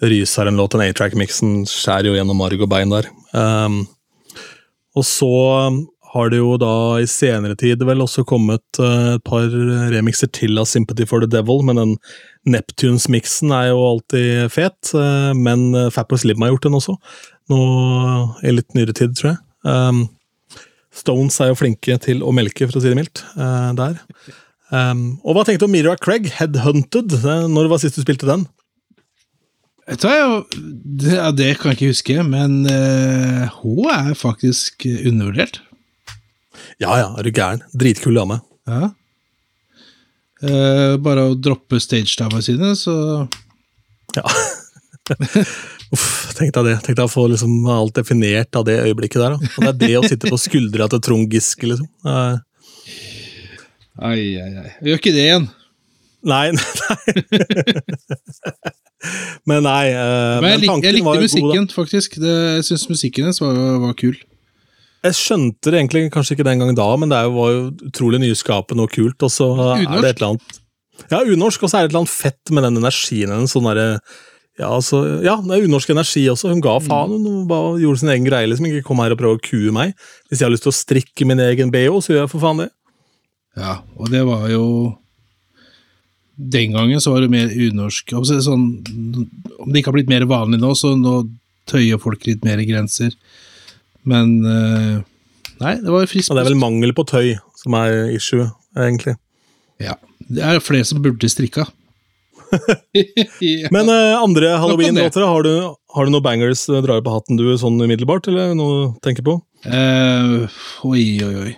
[0.06, 3.10] ryser en låt, den A-track-miksen skjærer jo gjennom marg og bein der.
[3.34, 3.82] Um,
[4.98, 5.32] og så
[6.10, 9.46] har det jo da i senere tid vel også kommet eh, et par
[9.92, 11.92] remixer til av Sympathy for the Devil, men den
[12.50, 14.90] Neptunes-miksen er jo alltid fet.
[14.96, 16.96] eh, Men eh, Fapper Slim har gjort den også,
[17.52, 17.60] nå
[18.42, 19.40] i litt nyere tid, tror jeg.
[19.62, 20.04] Um,
[20.94, 23.22] Stones er jo flinke til å melke, for å si det mildt,
[23.78, 24.00] der.
[24.74, 27.14] Um, og hva tenkte du om Mira Craig, Headhunted?
[27.22, 28.48] Når var sist du spilte den?
[29.90, 35.58] Vet du hva, jeg, det, kan jeg ikke huske, men uh, hun er faktisk undervurdert.
[36.78, 37.64] Ja ja, er du gæren?
[37.74, 38.38] Dritkul dame.
[38.70, 38.92] Ja.
[40.40, 42.94] Uh, bare å droppe stagestava sine, så
[44.16, 44.24] Ja.
[45.90, 46.06] Uff,
[46.38, 46.76] tenk deg det.
[46.86, 49.34] Tenk deg å få liksom alt definert av det øyeblikket der.
[49.34, 49.50] Da.
[49.56, 51.90] Og det er det å sitte på skuldra til Trond Giske, liksom.
[52.06, 52.38] Uh.
[53.98, 54.70] Ai, ai, ai.
[54.86, 55.50] Gjør ikke det igjen.
[56.26, 56.98] Nei, nei.
[59.48, 59.84] Men nei.
[59.96, 62.18] Uh, Men jeg, lik, jeg likte var jo god, musikken, faktisk.
[62.20, 64.18] Det, jeg syns musikken hennes var, var kul.
[65.00, 68.20] Jeg skjønte det egentlig kanskje ikke den gangen da, men det er var jo utrolig
[68.20, 69.22] nyskapende og kult.
[69.24, 70.02] Og så er Unorsk.
[70.04, 70.58] det et eller annet
[71.08, 73.54] Ja, unorsk, og så er det et eller annet fett med den energien hennes.
[73.56, 73.70] Sånn
[74.60, 76.50] ja, altså, ja, det er unorsk energi også.
[76.52, 77.14] Hun ga faen.
[77.24, 78.48] Hun bare gjorde sin egen greie.
[78.50, 79.94] liksom Ikke kom her og prøve å kue meg.
[80.28, 82.60] Hvis jeg har lyst til å strikke min egen BH, så gjør jeg for faen
[82.66, 82.68] det.
[83.56, 84.64] Ja, og det var jo
[86.40, 88.62] Den gangen så var det mer unorsk altså, sånn,
[89.60, 91.18] Om det ikke har blitt mer vanlig nå, så nå
[91.68, 93.12] tøyer folk litt mer grenser.
[94.08, 95.02] Men eh,
[95.60, 96.32] Nei, det var friskt.
[96.32, 98.46] Og det er vel mangel på tøy som er issue,
[98.78, 99.18] egentlig.
[99.82, 99.98] Ja.
[100.30, 101.66] Det er flere som burde strikka.
[102.96, 103.68] ja.
[103.70, 107.44] Men eh, andre halloween-låter, har, du- har du noen bangers du drar på hatten du
[107.60, 109.36] sånn umiddelbart, eller noe du tenker på?
[109.68, 110.48] Uh,
[110.88, 111.52] oi, oi, oi.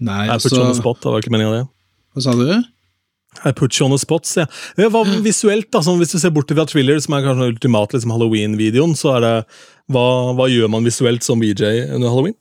[0.00, 1.64] Nei, altså put you on the spot, det var ikke meninga det.
[2.16, 2.46] Hva sa du?
[3.44, 4.48] I put you on the spot, sier.
[4.80, 7.54] Ja, Hva visuelt, da, sånn, hvis du ser bort fra Thriller, som er kanskje den
[7.54, 9.34] ultimate liksom, Halloween-videoen, så er det
[9.90, 10.06] hva,
[10.38, 12.36] hva gjør man visuelt som VJ under halloween?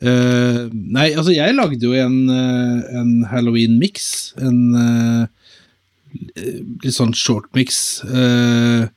[0.00, 4.06] Uh, nei, altså jeg lagde jo en, eh, en Halloween-mix.
[4.40, 5.26] En uh,
[6.84, 8.88] litt sånn short-mix uh,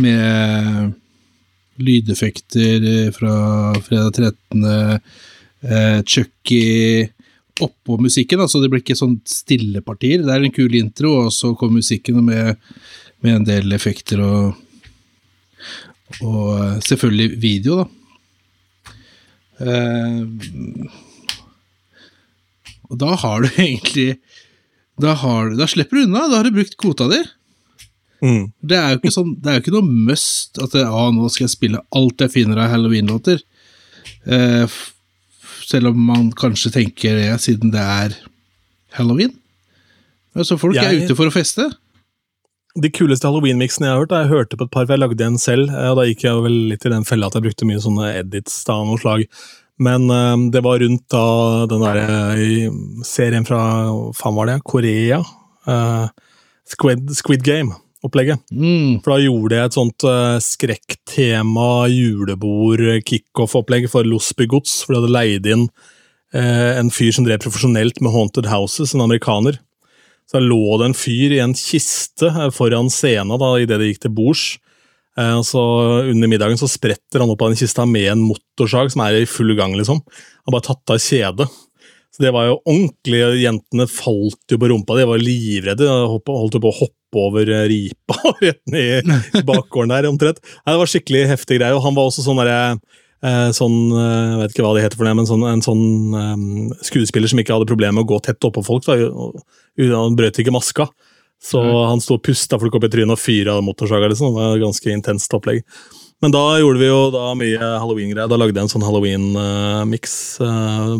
[0.00, 0.94] med
[1.76, 4.64] lydeffekter eh, fra fredag 13.,
[5.60, 7.08] eh, Chucky
[7.64, 10.22] oppå musikken, altså det blir ikke sånn stille partier.
[10.24, 12.60] Det er en kul intro, og så kommer musikken med,
[13.24, 14.56] med en del effekter og,
[16.20, 17.86] og eh, selvfølgelig video, da.
[19.56, 20.20] Eh,
[22.86, 24.18] og da har du egentlig
[25.00, 27.20] da, har, da slipper du unna, da har du brukt kvota di.
[28.24, 28.44] Mm.
[28.64, 31.28] Det er jo ikke, sånn, det er jo ikke noe must at det, ah, nå
[31.32, 33.42] skal jeg spille alt jeg finner av Halloween-låter.
[34.24, 34.78] Eh,
[35.66, 38.14] selv om man kanskje tenker det, siden det er
[38.96, 39.34] Halloween.
[40.36, 41.66] Altså, folk er Jeg- ute for å feste.
[42.76, 45.24] De kuleste halloween-miksene jeg har hørt, er jeg hørte på et par, for jeg lagde
[45.24, 47.64] en selv, eh, og da gikk jeg vel litt i den fella at jeg brukte
[47.66, 49.24] mye sånne edits av noe slag.
[49.78, 52.70] Men um, det var rundt da den der eh,
[53.04, 53.58] serien fra,
[54.16, 55.22] faen var det, Korea?
[55.66, 56.08] Uh,
[56.68, 57.42] Squid, Squid
[58.06, 58.38] Game-opplegget.
[58.52, 65.00] Mm, For da gjorde jeg et sånt uh, skrekktema julebord-kickoff-opplegg for Losby Gods, for de
[65.00, 65.66] hadde leid inn
[66.34, 69.58] uh, en fyr som drev profesjonelt med Haunted Houses, en amerikaner.
[70.26, 73.92] Så da lå det en fyr i en kiste eh, foran scenen da, idet det
[73.92, 74.56] gikk til bords.
[75.46, 75.60] Så
[76.10, 79.28] Under middagen så spretter han opp av den kista med en motorsag som er i
[79.30, 79.72] full gang.
[79.78, 80.02] liksom.
[80.02, 81.46] Han bare tatt av kjedet.
[82.16, 85.84] Så det var jo ordentlig, Jentene falt jo på rumpa, de var livredde.
[85.84, 90.40] de Holdt på å hoppe over eh, ripa og rett ned i bakgården der, omtrent.
[90.62, 91.76] Nei, det var skikkelig heftig greier.
[91.78, 95.00] og han var også sånn derre eh, Sånn, eh, jeg vet ikke hva det heter
[95.00, 96.46] for det, men sånn, en sånn um,
[96.84, 98.88] skuespiller som ikke hadde problemer med å gå tett oppå folk.
[98.88, 100.90] Han brøt ikke maska.
[101.42, 104.08] Så han sto og pusta folk opp i trynet og fyra motorsaga.
[104.08, 104.32] Liksom.
[104.32, 105.64] Det var et ganske intenst opplegg.
[106.24, 108.30] Men da gjorde vi jo da mye halloween-greier.
[108.30, 110.14] Da lagde jeg en sånn halloween-miks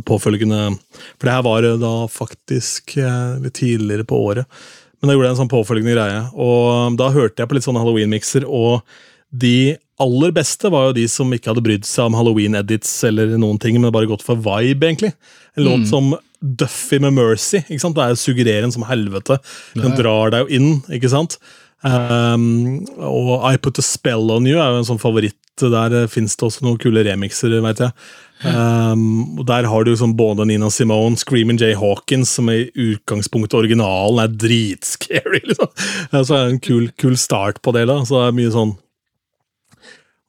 [0.05, 0.75] påfølgende
[1.17, 2.99] For det her var da faktisk
[3.41, 4.45] litt tidligere på året.
[5.01, 6.23] Men da gjorde jeg en sånn påfølgende greie.
[6.35, 8.87] Og da hørte jeg på litt sånne halloween-mikser, og
[9.37, 13.61] de aller beste var jo de som ikke hadde brydd seg om halloween-edits eller noen
[13.61, 15.13] ting, men bare gått for vibe, egentlig.
[15.57, 17.63] En låt som Duffy med Mercy.
[17.65, 17.97] ikke sant?
[17.97, 19.39] Det er jo suggererende som helvete.
[19.77, 21.39] Den drar deg jo inn, ikke sant?
[21.87, 25.39] Um, og I Put a Spell On You er jo en sånn favoritt.
[25.57, 27.95] Der fins det også noen kule remixer, veit jeg.
[28.45, 33.57] Um, og Der har du sånn både Nina Simone, Screaming Jay Hawkins, som i utgangspunktet
[33.57, 35.41] originalen er dritscary.
[35.49, 35.73] liksom.
[36.13, 37.87] Så er det en kul, kul start på det.
[37.89, 38.77] da, så det er mye sånn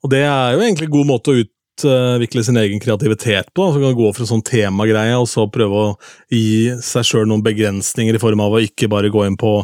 [0.06, 3.66] Og det er jo egentlig en god måte å utvikle sin egen kreativitet på.
[3.66, 5.94] da, så kan du Gå en sånn temagreie, og så prøve å
[6.32, 9.60] gi seg sjøl noen begrensninger i form av å ikke bare gå inn på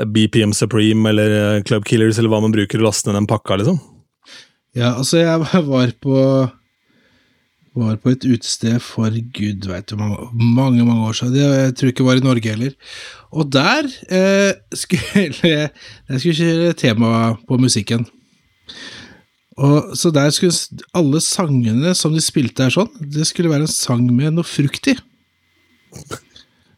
[0.00, 3.58] BPM Supreme eller eh, Club Killers, eller hva man bruker å laste ned den pakka,
[3.60, 3.80] liksom.
[4.76, 6.16] Ja, altså, jeg var på
[7.78, 11.36] var på et utested for gud veit hvor mange, mange år siden.
[11.38, 12.72] Jeg tror ikke det var i Norge heller.
[13.30, 17.12] Og der eh, skulle jeg skulle kjøre tema
[17.46, 18.06] på musikken.
[19.60, 23.72] Og, så der skulle alle sangene som de spilte her sånn, det skulle være en
[23.72, 24.96] sang med noe frukt i.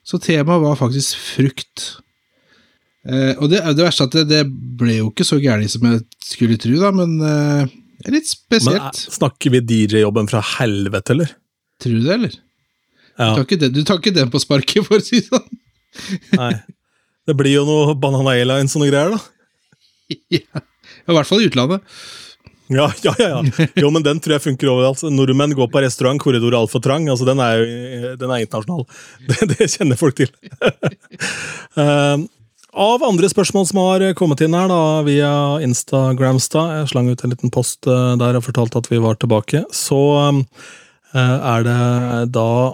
[0.02, 1.84] Så temaet var faktisk frukt.
[3.06, 4.42] Eh, og det, det verste at det, det
[4.78, 8.30] ble jo ikke så gærent som jeg skulle tro, da, men eh, det er litt
[8.30, 8.98] spesielt.
[8.98, 11.34] Men snakker vi DJ-jobben fra helvete, eller?
[11.82, 12.34] Tror du det, eller?
[12.36, 15.28] Du, Ja, tar ikke den, du tar ikke den på sparket, for å si det
[15.28, 15.60] sånn.
[16.40, 16.54] nei.
[17.28, 19.20] Det blir jo noe Banana Airlines og noe greier, da.
[20.40, 20.64] ja.
[21.06, 21.84] I hvert fall i utlandet.
[22.72, 23.66] Ja, ja, ja, ja.
[23.76, 25.02] Jo, men den tror jeg funker overalt.
[25.12, 27.08] Nordmenn går på restaurant, korridor altfor trang.
[27.12, 28.86] Altså, den er jo den er internasjonal.
[29.28, 30.30] Det, det kjenner folk til.
[32.72, 37.34] Av andre spørsmål som har kommet inn her da, via Instagramstad jeg slang ut en
[37.34, 39.98] liten post eh, der og fortalte at vi var tilbake, så
[40.32, 41.82] eh, er det
[42.32, 42.72] da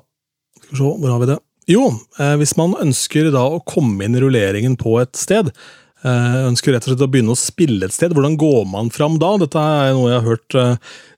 [0.63, 1.39] Skal vi se, hvor har vi det?
[1.75, 1.89] Jo,
[2.21, 5.51] eh, hvis man ønsker da å komme inn i rulleringen på et sted,
[5.99, 9.33] ønsker rett og slett å begynne å spille et sted, hvordan går man fram da?
[9.43, 10.57] Dette er noe jeg har hørt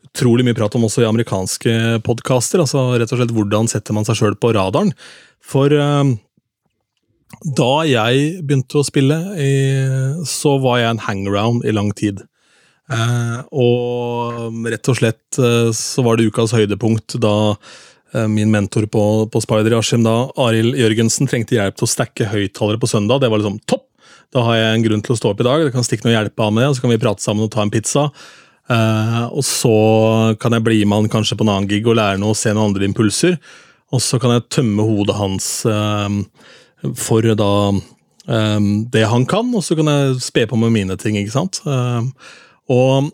[0.08, 1.74] utrolig mye prat om også i amerikanske
[2.06, 2.62] podkaster.
[2.64, 4.94] Altså rett og slett hvordan setter man seg sjøl på radaren.
[5.44, 5.68] For
[7.56, 9.16] da jeg begynte å spille,
[10.28, 12.24] så var jeg en hangaround i lang tid.
[12.90, 17.54] Uh, og rett og slett uh, så var det ukas høydepunkt da
[18.26, 22.80] min mentor på, på Spider Ashim, da, Arild Jørgensen, trengte hjelp til å stacke høyttalere
[22.82, 23.20] på søndag.
[23.22, 23.84] Det var liksom topp!
[24.34, 25.62] Da har jeg en grunn til å stå opp i dag.
[25.62, 27.52] Jeg kan stikke noe hjelp av med det, og så kan vi prate sammen og
[27.54, 28.08] ta en pizza.
[29.30, 29.76] Og så
[30.42, 32.50] kan jeg bli med han kanskje på en annen gig og lære noe og se
[32.50, 33.38] noen andre impulser.
[33.94, 36.10] Og så kan jeg tømme hodet hans uh,
[36.96, 41.18] for da um, det han kan, og så kan jeg spe på med mine ting,
[41.20, 41.60] ikke sant.
[41.66, 42.12] Um,
[42.70, 43.10] og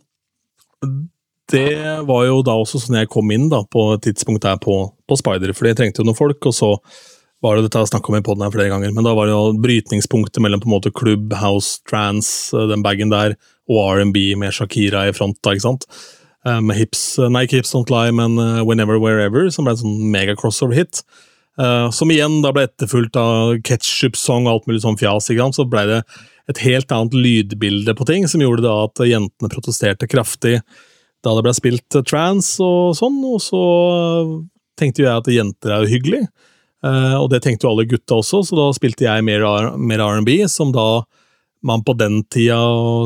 [1.52, 1.68] det
[2.08, 5.18] var jo da også sånn jeg kom inn da, på et tidspunkt der på, på
[5.18, 6.72] Spider, for jeg trengte jo noen folk, og så
[7.44, 9.34] var det dette jeg snakka om i poden her flere ganger, men da var det
[9.34, 13.36] jo brytningspunktet mellom på en måte klubb, house, trance, den bagen der,
[13.70, 15.86] og R&B med Shakira i front, da, ikke sant?
[16.46, 19.74] Med um, hips, eh, nei, ikke Hips Don't Lie, men eh, Whenever Wherever, som ble
[19.74, 20.12] en sånn
[21.56, 21.94] mega-crossover-hit.
[21.94, 25.28] Som igjen da ble etterfulgt av ketchup-song og alt mulig sånn fjas.
[25.30, 26.02] Så ble det
[26.48, 30.60] et helt annet lydbilde på ting, som gjorde da at jentene protesterte kraftig
[31.24, 33.62] da det ble spilt trans og sånn, og så
[34.78, 36.20] tenkte jo jeg at jenter er jo hyggelig.
[36.86, 39.42] Og det tenkte jo alle gutta også, så da spilte jeg mer,
[39.74, 41.02] mer R&B, som da
[41.66, 42.60] man på den tida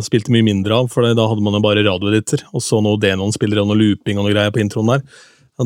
[0.04, 3.62] spilte mye mindre av, for da hadde man jo bare radioeditter, og så noe Denon-spillere
[3.62, 5.00] og noe looping og noe greier på introen der.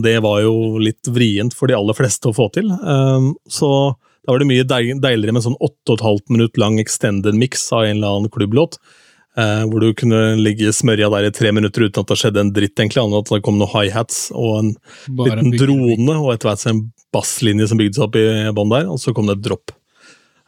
[0.03, 2.73] Det var jo litt vrient for de aller fleste å få til.
[2.83, 3.69] Um, så
[4.25, 8.19] da var det mye deiligere med sånn 8,5 minutt lang extended mix av en eller
[8.19, 8.79] annen klubblåt.
[9.35, 12.53] Uh, hvor du kunne ligge smørja der i tre minutter uten at det skjedde en
[12.55, 14.71] dritt, egentlig, annet at det kom noen high-hats og en
[15.19, 18.87] Bare liten drone, og etter hvert en basslinje som bygde seg opp i bånn der,
[18.95, 19.75] og så kom det et dropp.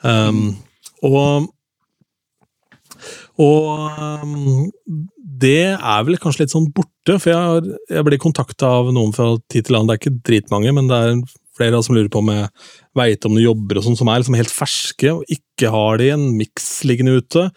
[0.06, 0.54] Um.
[1.06, 1.50] Og
[3.37, 4.70] og um,
[5.42, 9.33] det er vel kanskje litt sånn borte, for jeg, jeg blir kontakta av noen fra
[9.53, 9.90] tid til annen.
[9.90, 11.16] Det er ikke dritmange, men det er
[11.57, 12.51] flere som lurer på om jeg
[12.99, 16.12] veit om noen jobber og sånn som er liksom helt ferske, og ikke har de
[16.14, 17.49] en miks liggende ute.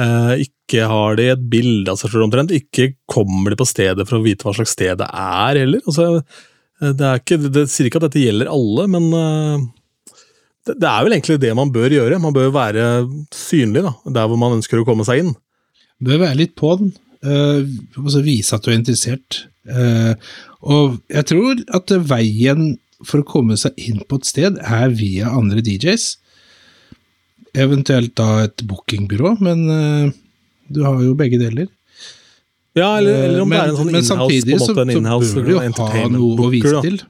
[0.00, 2.54] Eh, ikke har de et bilde av seg selv omtrent.
[2.56, 5.84] Ikke kommer de på stedet for å vite hva slags sted det er, heller.
[5.84, 6.08] Altså,
[6.80, 9.68] eh, det, er ikke, det, sier ikke at dette gjelder alle, men eh,
[10.68, 12.20] det, det, er vel egentlig det man bør gjøre.
[12.22, 12.90] Man bør være
[13.36, 15.34] synlig da, der hvor man ønsker å komme seg inn.
[16.02, 16.94] Bør være litt på den.
[17.22, 17.62] Uh,
[18.24, 19.44] vise at du er interessert.
[19.68, 20.14] Uh,
[20.62, 22.72] og jeg tror at veien
[23.06, 26.08] for å komme seg inn på et sted er via andre DJs.
[27.62, 30.10] Eventuelt da et bookingbyrå, men uh,
[30.72, 31.70] du har jo begge deler.
[32.72, 35.28] Ja, eller, eller om men, det er en sånn inhouse, på en måte, en inhouse,
[35.28, 37.02] så burde du jo ha noe å vise til.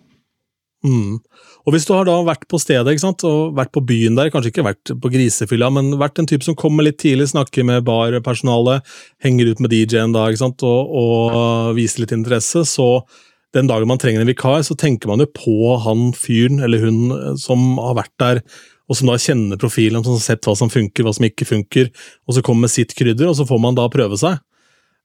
[0.83, 1.21] Mm.
[1.63, 4.33] Og hvis du har da vært på stedet ikke sant, og vært på byen der,
[4.35, 7.85] kanskje ikke vært på grisefylla, men vært en type som kommer litt tidlig, snakker med
[7.87, 8.83] barpersonalet,
[9.23, 12.89] henger ut med DJ-en da ikke sant, og, og viser litt interesse, så
[13.55, 17.03] den dagen man trenger en vikar, så tenker man jo på han fyren eller hun
[17.39, 18.43] som har vært der,
[18.91, 21.93] og som da kjenner profilen, som har sett hva som funker, hva som ikke funker,
[22.27, 24.41] og så kommer med sitt krydder, og så får man da prøve seg.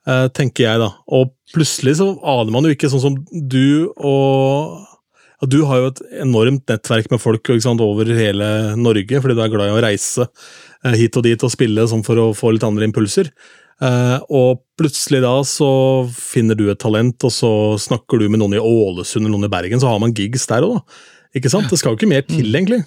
[0.08, 0.90] Eh, tenker jeg, da.
[1.14, 4.97] Og plutselig så aner man jo ikke, sånn som du og
[5.42, 9.44] ja, Du har jo et enormt nettverk med folk sant, over hele Norge, fordi du
[9.44, 12.56] er glad i å reise eh, hit og dit og spille sånn for å få
[12.56, 13.32] litt andre impulser.
[13.78, 15.68] Uh, og plutselig da så
[16.10, 19.54] finner du et talent, og så snakker du med noen i Ålesund eller noen i
[19.54, 21.14] Bergen, så har man gigs der òg, da.
[21.38, 21.70] Ikke sant?
[21.70, 22.56] Det skal jo ikke mer til, mm.
[22.58, 22.80] egentlig.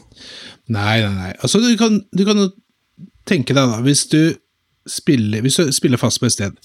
[0.72, 1.30] Nei, nei, nei.
[1.38, 2.48] Altså, du kan, du kan jo
[3.28, 4.18] tenke deg, da, hvis du
[4.90, 6.58] spiller, hvis du spiller fast på et sted,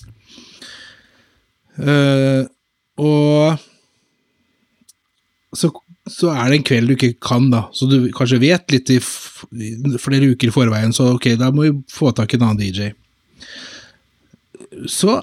[1.86, 2.50] uh,
[2.98, 3.62] og
[5.58, 5.72] så,
[6.10, 7.66] så, er det en kveld du ikke kan, da.
[7.76, 11.74] Så du kanskje vet litt i flere uker i forveien, så ok, da må vi
[11.92, 12.92] få tak i en annen DJ.
[14.92, 15.20] Så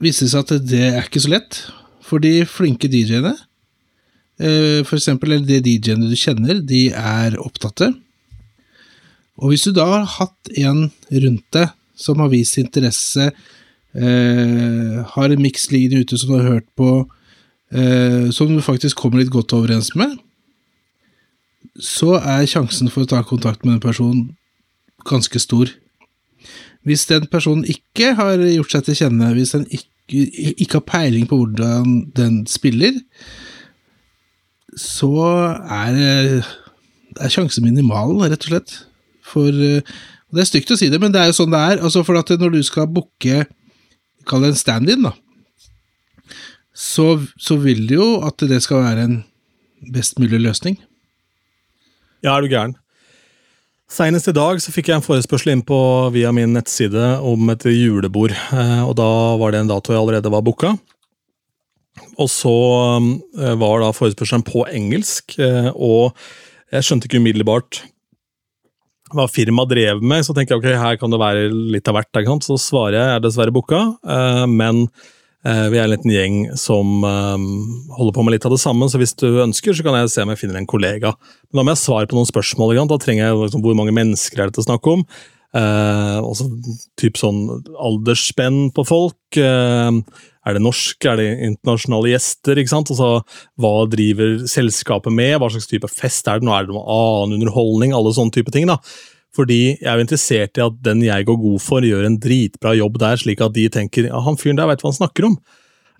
[0.00, 1.62] viser det seg at det er ikke så lett,
[2.04, 3.34] for de flinke DJ-ene,
[4.40, 7.92] eh, eksempel, eller de DJ-ene du kjenner, de er opptatte.
[9.40, 11.70] Og hvis du da har hatt en rundt deg
[12.00, 13.30] som har vist interesse,
[13.94, 17.08] eh, har en miks liggende ute som du har hørt på,
[17.70, 20.16] som du faktisk kommer litt godt overens med,
[21.78, 24.24] så er sjansen for å ta kontakt med en person
[25.08, 25.70] ganske stor.
[26.86, 29.86] Hvis den personen ikke har gjort seg til kjenne, hvis den ikke,
[30.56, 32.96] ikke har peiling på hvordan den spiller,
[34.78, 35.14] så
[35.70, 36.42] er,
[37.20, 38.76] er sjansen minimal, rett og slett.
[39.30, 41.82] For Det er stygt å si det, men det er jo sånn det er.
[41.84, 43.46] Altså for at når du skal booke
[44.28, 45.14] Kall det en stand-in, da
[46.80, 47.06] så,
[47.36, 49.18] så vil det jo at det skal være en
[49.92, 50.78] best mulig løsning.
[52.24, 52.76] Ja, er du gæren.
[53.90, 55.76] Senest i dag så fikk jeg en forespørsel inn på
[56.14, 58.30] via min nettside om et julebord.
[58.30, 59.10] Eh, og Da
[59.40, 60.76] var det en dato jeg allerede var booka.
[62.14, 62.54] Og så
[63.40, 66.14] eh, var da forespørselen på engelsk, eh, og
[66.70, 67.82] jeg skjønte ikke umiddelbart
[69.10, 72.20] hva firmaet drev med, så tenker jeg ok, her kan det være litt av hvert.
[72.46, 73.80] Så svarer jeg jeg er dessverre booka,
[74.46, 74.84] men
[75.42, 79.14] vi er en liten gjeng som holder på med litt av det samme, så hvis
[79.16, 81.14] du ønsker, så kan jeg se om jeg finner en kollega.
[81.48, 82.76] Men da må jeg svare på noen spørsmål.
[82.90, 85.06] Da trenger jeg liksom, hvor mange mennesker er det til å snakke om.
[85.50, 86.46] Eh, også
[87.00, 87.40] typ sånn
[87.74, 89.18] aldersspenn på folk.
[89.34, 89.90] Eh,
[90.46, 92.60] er det norsk, er det internasjonale gjester?
[92.60, 92.92] ikke sant?
[92.94, 93.24] Altså,
[93.60, 97.40] Hva driver selskapet med, hva slags type fest er det, nå er det noe annen
[97.40, 98.70] underholdning, alle sånne type ting.
[98.70, 98.78] da.
[99.36, 102.98] Fordi jeg er interessert i at den jeg går god for, gjør en dritbra jobb
[103.02, 105.36] der, slik at de tenker ja, han fyren der veit hva han snakker om.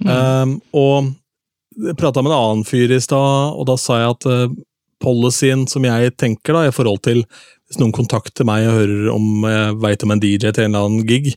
[0.03, 0.11] Mm.
[0.11, 4.59] Um, og prata med en annen fyr i stad, og da sa jeg at uh,
[5.01, 7.23] policyen som jeg tenker da, i forhold til
[7.71, 10.89] hvis noen kontakter meg og hører om jeg vet om en DJ til en eller
[10.89, 11.37] annen gig,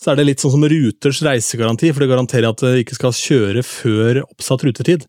[0.00, 3.16] så er det litt sånn som Ruters reisegaranti, for det garanterer at det ikke skal
[3.16, 5.06] kjøre før oppsatt rutetid.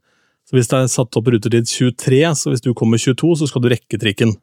[0.47, 3.63] Så Hvis det er satt opp rutetid 23, så hvis du kommer 22, så skal
[3.63, 4.33] du rekke trikken.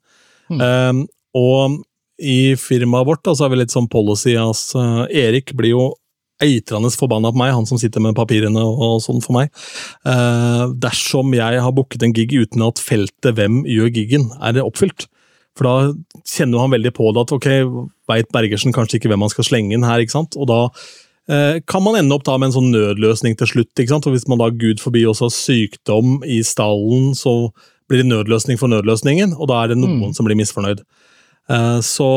[0.49, 0.61] Mm.
[0.61, 1.03] Um,
[1.37, 1.81] og
[2.19, 5.85] i firmaet vårt da, så har vi litt sånn policy at altså, Erik blir jo
[6.43, 9.51] eitrende forbanna på meg, han som sitter med papirene og sånn for meg.
[10.07, 15.09] Eh, dersom jeg har booket en gig uten at feltet 'Hvem gjør giggen?' er oppfylt.
[15.59, 17.49] For da kjenner han veldig på det at ok,
[18.07, 20.37] veit Bergersen kanskje ikke hvem han skal slenge inn her, ikke sant?
[20.39, 20.71] og da
[21.29, 23.75] eh, kan man ende opp da med en sånn nødløsning til slutt.
[23.75, 24.07] ikke sant?
[24.07, 27.51] Og Hvis man da gud forbi også har sykdom i stallen, så
[27.91, 30.15] blir det nødløsning for nødløsningen, og da er det noen mm.
[30.15, 30.85] som blir misfornøyd.
[31.49, 32.09] Eh, så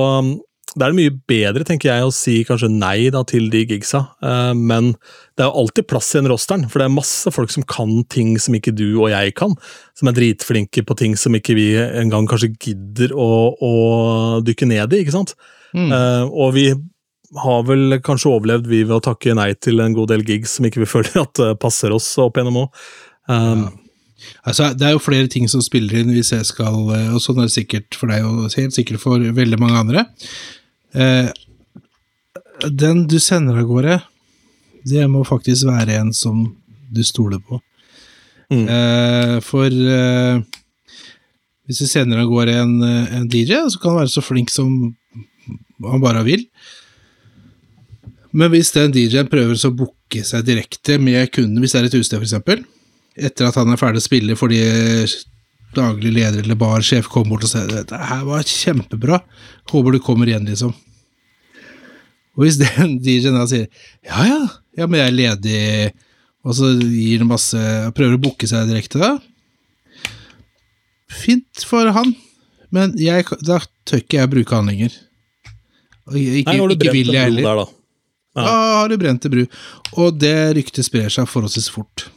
[0.72, 4.06] da er det mye bedre tenker jeg, å si kanskje nei da, til de gigsa,
[4.24, 4.94] uh, men
[5.36, 7.92] det er jo alltid plass i en rosteren, for det er masse folk som kan
[8.12, 9.58] ting som ikke du og jeg kan,
[10.00, 13.74] som er dritflinke på ting som ikke vi engang kanskje gidder å, å
[14.48, 15.36] dykke ned i, ikke sant?
[15.76, 15.92] Mm.
[15.92, 16.70] Uh, og vi
[17.42, 20.68] har vel kanskje overlevd vi ved å takke nei til en god del gigs som
[20.68, 22.84] ikke vi føler at passer oss opp gjennom òg.
[23.28, 23.81] Um, ja.
[24.48, 27.50] Altså, det er jo flere ting som spiller inn hvis jeg skal Og sånn er
[27.50, 30.06] det sikkert for deg, og helt sikkert for veldig mange andre.
[30.94, 31.30] Eh,
[32.70, 34.00] den du sender av gårde,
[34.86, 36.44] det må faktisk være en som
[36.92, 37.62] du stoler på.
[38.52, 38.66] Mm.
[38.68, 40.42] Eh, for eh,
[41.66, 44.92] hvis du sender av gårde en, en, DJ, så kan han være så flink som
[45.88, 46.46] han bare vil.
[48.36, 51.98] Men hvis den DJ-en prøver å booke seg direkte med kunden, hvis det er et
[51.98, 52.68] utested f.eks.,
[53.18, 54.62] etter at han er ferdig å spille fordi
[55.76, 59.22] daglig leder eller barsjef kommer bort og sier det her var kjempebra,
[59.72, 60.74] håper du kommer igjen, liksom.
[62.36, 63.68] Og hvis den DJ-en da sier
[64.08, 64.42] ja ja,
[64.80, 65.62] ja, men jeg er ledig,
[66.48, 67.60] og så gir han masse
[67.96, 69.14] Prøver å booke seg direkte, da.
[71.12, 72.14] Fint for han,
[72.72, 74.96] men jeg, da tør ikke jeg bruke han lenger.
[76.08, 77.44] Og ikke, Nei, ikke vil jeg heller.
[77.46, 77.68] Der, da.
[78.32, 78.44] Ja.
[78.48, 79.42] Da har du brent en bru.
[80.00, 82.08] Og det ryktet sprer seg forholdsvis fort.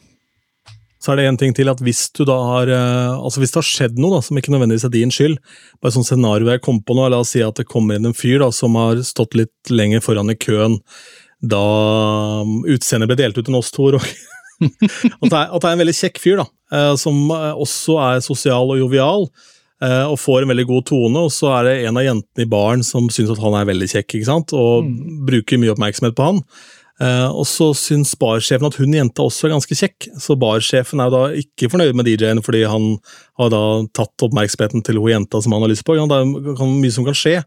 [1.05, 3.61] Så er det en ting til at hvis du da har eh, altså hvis det
[3.61, 5.37] har skjedd noe da, som ikke nødvendigvis er din skyld,
[5.77, 8.09] bare et sånt scenario jeg kom på nå, la oss si at det kommer inn
[8.09, 10.79] en fyr da, som har stått litt lenger foran i køen
[11.45, 11.61] da
[12.41, 15.75] um, utseendet ble delt ut til oss to, og at, det er, at det er
[15.75, 19.29] en veldig kjekk fyr, da, eh, som eh, også er sosial og jovial,
[19.85, 22.81] og får en veldig god tone, og så er det en av jentene i baren
[22.87, 24.95] som syns at han er veldig kjekk, ikke sant, og mm.
[25.29, 26.39] bruker mye oppmerksomhet på han.
[27.03, 31.09] Uh, og så syns barsjefen at hun jenta også er ganske kjekk, så barsjefen er
[31.09, 32.92] jo da ikke fornøyd med DJ-en fordi han
[33.40, 33.62] har da
[33.99, 35.97] tatt oppmerksomheten til hun jenta som han har lyst på.
[35.99, 37.40] Ja, det er mye som kan skje.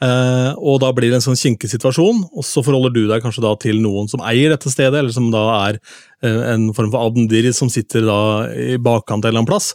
[0.00, 3.44] Uh, og da blir det en sånn kinkig situasjon, og så forholder du deg kanskje
[3.44, 5.78] da til noen som eier dette stedet, eller som da er
[6.24, 8.18] uh, en form for admdir som sitter da
[8.56, 9.74] i bakkant en eller annen plass.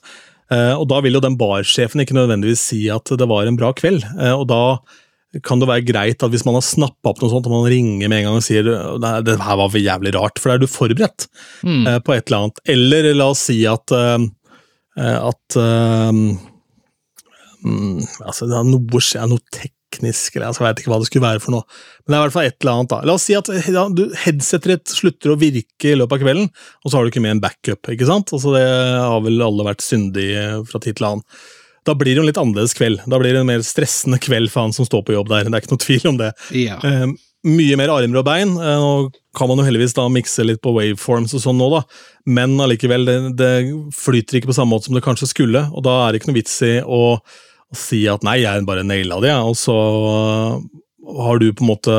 [0.51, 4.03] og da vil jo den barsjefen ikke nødvendigvis si at det var en bra kveld,
[4.35, 4.63] og da
[5.39, 8.11] kan det være greit at hvis man har snappa opp noe sånt, og man ringer
[8.11, 10.71] med en gang og sier det her var for jævlig rart, for da er du
[10.71, 11.27] forberedt
[11.63, 11.85] mm.
[11.87, 12.63] uh, på et eller annet.
[12.75, 14.25] Eller la oss si at, uh,
[14.99, 16.09] at uh,
[17.63, 21.07] um, altså det er noe, er noe teknisk, eller altså, jeg vet ikke hva det
[21.07, 21.79] skulle være for noe.
[22.03, 22.91] Men det er i hvert fall et eller annet.
[22.91, 23.01] da.
[23.07, 23.87] La oss si at ja,
[24.25, 26.51] headsetet ditt slutter å virke i løpet av kvelden,
[26.83, 27.87] og så har du ikke med en backup.
[27.95, 28.35] ikke sant?
[28.35, 31.27] Altså Det har vel alle vært syndige fra tid til annen
[31.87, 33.01] da blir det jo en litt annerledes kveld.
[33.09, 35.47] Da blir det en mer stressende kveld for han som står på jobb der.
[35.47, 36.31] Det er ikke noe tvil om det.
[36.53, 36.77] Ja.
[36.85, 37.07] Eh,
[37.47, 38.53] mye mer armer og bein.
[38.53, 38.91] Eh, nå
[39.37, 41.81] kan man jo heldigvis da mikse litt på waveforms og sånn nå, da.
[42.29, 43.53] Men allikevel, det, det,
[43.97, 45.65] flyter ikke på samme måte som det kanskje skulle.
[45.73, 48.85] Og da er det ikke noe vits i å, å si at nei, jeg bare
[48.85, 49.77] naila det, og så
[51.01, 51.97] har du på en måte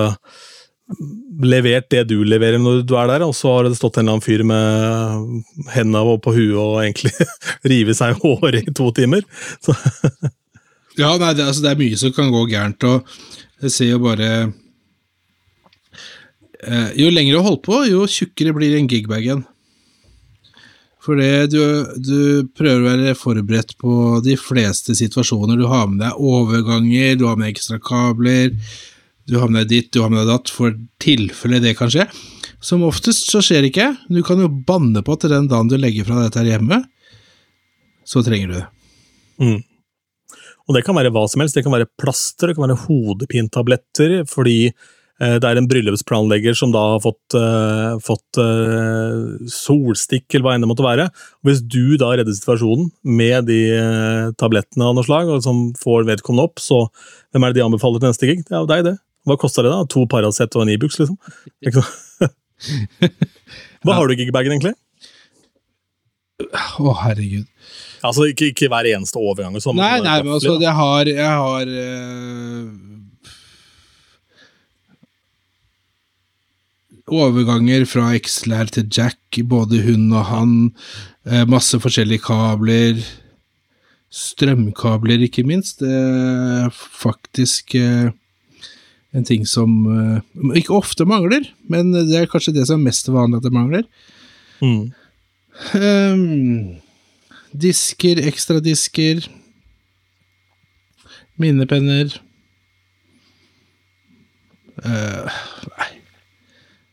[1.43, 4.18] levert det du leverer når du er der, og så har det stått en eller
[4.18, 7.12] annen fyr med hendene på huet og egentlig
[7.72, 9.24] rive seg i håret i to timer.
[11.01, 13.07] ja, nei, det, altså, det, er mye som kan gå gærent, og
[13.62, 14.28] jeg ser jo bare
[16.66, 19.47] eh, Jo lenger du holder på, jo tjukkere blir en gigbag igjen.
[21.03, 21.59] For det, du,
[21.99, 25.59] du prøver å være forberedt på de fleste situasjoner.
[25.59, 28.53] Du har med deg overganger, du har med ekstra kabler,
[29.33, 32.07] du havner dit, du havner datt, for tilfelle det kan skje.
[32.62, 33.89] Som oftest så skjer det ikke.
[34.12, 36.83] Du kan jo banne på til den dagen du legger fra dette her hjemme,
[38.07, 38.66] så trenger du det.
[39.43, 39.61] Mm.
[40.68, 41.57] Og det kan være hva som helst.
[41.59, 44.72] Det kan være plaster, det kan være hodepintabletter, fordi
[45.22, 50.55] Eh, det er en bryllupsplanlegger som da har fått, uh, fått uh, solstikk, eller hva
[50.57, 51.09] enn det måtte være.
[51.47, 56.09] Hvis du da redder situasjonen med de uh, tablettene av noe slag, og som får
[56.09, 56.87] vedkommende opp, så
[57.30, 58.43] hvem er det de anbefaler til neste gig?
[58.49, 58.97] Det er jo deg, det.
[59.28, 59.86] Hva koster det, da?
[59.92, 61.18] To Paracet og en Ibux, liksom?
[63.82, 64.74] hva har du i gigbagen, egentlig?
[66.42, 67.46] Å, herregud.
[68.02, 69.78] Altså, ikke, ikke, hver eneste overgang sånn.
[69.78, 71.70] Nei, nei, men altså, jeg har, jeg har
[77.12, 80.54] overganger fra XLR til Jack, både hun og han,
[81.26, 82.98] Øh, masse forskjellige kabler.
[84.10, 85.82] Strømkabler, ikke minst.
[85.82, 88.10] Er faktisk eh,
[89.12, 93.10] en ting som eh, ikke ofte mangler, men det er kanskje det som er mest
[93.12, 93.86] vanlig at det mangler.
[94.62, 94.92] Mm.
[95.76, 96.76] Um,
[97.52, 99.26] disker, ekstradisker,
[101.42, 102.12] minnepenner
[104.84, 105.42] uh,
[105.72, 105.90] Nei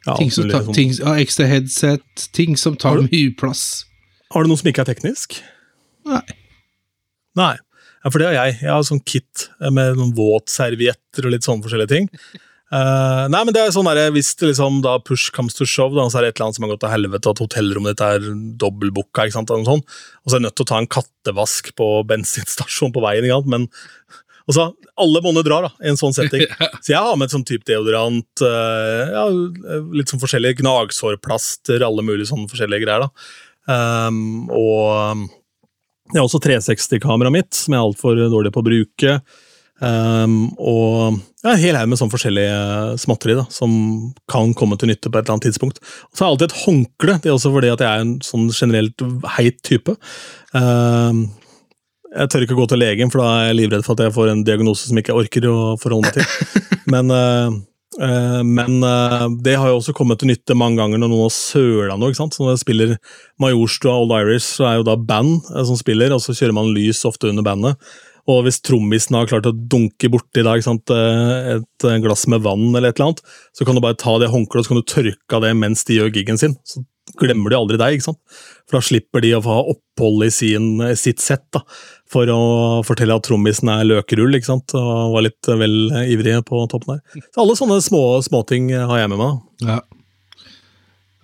[0.10, 0.76] ja, ting som tar, sånn.
[0.76, 3.86] ting, ja, ekstra headset, ting som tar mye plass.
[4.34, 5.40] Har du noe som ikke er teknisk?
[6.10, 6.24] Nei.
[7.40, 7.56] Nei.
[8.04, 8.60] Ja, for det har jeg.
[8.64, 12.08] Jeg har sånn kit med noen våtservietter og litt sånne forskjellige ting.
[12.70, 15.90] Uh, nei, men det er sånn der, Hvis det liksom da push comes to show,
[15.90, 18.04] da, så er det et eller annet som har gått til helvete, at hotellrommet ditt
[18.06, 18.28] er
[18.62, 23.30] dobbeltbooka, og så er jeg nødt til å ta en kattevask på bensinstasjonen på veien,
[23.50, 23.70] men
[24.50, 26.42] Altså, alle monner drar da, i en sånn setting.
[26.82, 29.26] Så jeg har med sånn type deodorant, uh, ja,
[29.94, 33.06] litt sånn forskjellige gnagsårplaster, alle mulige sånne forskjellige greier.
[33.06, 33.12] da.
[33.70, 35.28] Um, og
[36.10, 39.20] jeg har også 360-kameraet mitt, som jeg er altfor dårlig på å bruke.
[39.80, 43.72] Um, og ja, en hel haug med sånn forskjellige småtteri da, som
[44.32, 45.80] kan komme til nytte på et eller annet tidspunkt.
[45.80, 48.16] Og så har jeg alltid et håndkle, det er også fordi at jeg er en
[48.26, 49.06] sånn generelt
[49.38, 49.96] heit type.
[50.52, 51.30] Um,
[52.10, 54.34] jeg tør ikke gå til legen, for da er jeg livredd for at jeg får
[54.34, 56.56] en diagnose som ikke jeg orker å forholde meg til.
[56.94, 57.60] Men, uh, uh,
[58.46, 61.96] men uh, det har jo også kommet til nytte mange ganger når noen har søla
[61.98, 62.12] noe.
[62.12, 62.36] ikke sant?
[62.38, 62.94] Så når jeg spiller
[63.42, 67.02] Majorstua Old Irish, så er jo da band som spiller, og så kjører man lys
[67.10, 67.90] ofte under bandet.
[68.30, 73.10] Og hvis trommisen har klart å dunke borti et glass med vann, eller et eller
[73.10, 73.24] annet,
[73.58, 75.82] så kan du bare ta det håndkleet og så kan du tørke av det mens
[75.88, 76.54] de gjør gigen sin.
[76.68, 76.84] Så
[77.18, 78.20] glemmer de aldri deg, ikke sant?
[78.70, 80.68] for da slipper de å få ha opphold i sin,
[81.00, 81.48] sitt sett.
[81.56, 81.64] da
[82.10, 82.42] for å
[82.86, 85.78] fortelle at trommisen er løkerull, ikke sant, og var litt vel
[86.10, 87.22] ivrig på toppen der.
[87.30, 89.40] Så alle sånne små småting har jeg med meg.
[89.66, 89.80] Ja.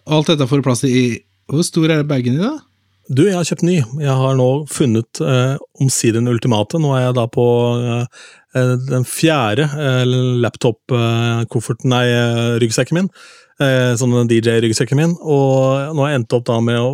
[0.06, 2.60] Alt dette får plass i Hvor stor er bagen din, da?
[3.06, 3.76] Du, jeg har kjøpt ny.
[4.02, 6.80] Jeg har nå funnet eh, omsider den ultimate.
[6.82, 7.46] Nå er jeg da på
[7.78, 8.24] eh,
[8.58, 10.02] eh den fjerde eh,
[10.42, 13.12] laptop-kofferten, nei, eh, ryggsekken min.
[13.64, 15.14] Eh, sånn DJ-ryggsekken min.
[15.22, 16.90] Og nå har jeg endt opp da med å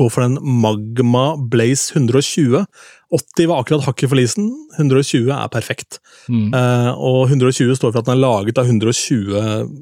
[0.00, 2.64] gå for den Magma Blaze 120.
[3.10, 4.48] 80 var akkurat hakket for leasen,
[4.78, 5.98] 120 er perfekt.
[6.30, 6.52] Mm.
[6.54, 9.34] Uh, og 120 står for at den er laget av 120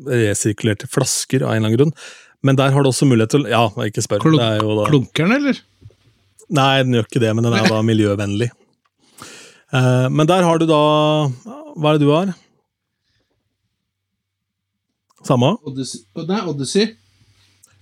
[0.09, 1.95] resirkulerte flasker av en eller annen grunn.
[2.47, 4.23] Men der har du også mulighet til Ja, ikke spør.
[4.23, 5.61] Klunk, Klunker den, eller?
[6.49, 8.51] Nei, den gjør ikke det, men den er da miljøvennlig.
[9.69, 10.83] Uh, men der har du da
[11.77, 12.33] Hva er det du har?
[15.29, 15.55] Samme?
[15.69, 16.03] Odyssey.
[16.25, 16.91] Nei, Odyssey.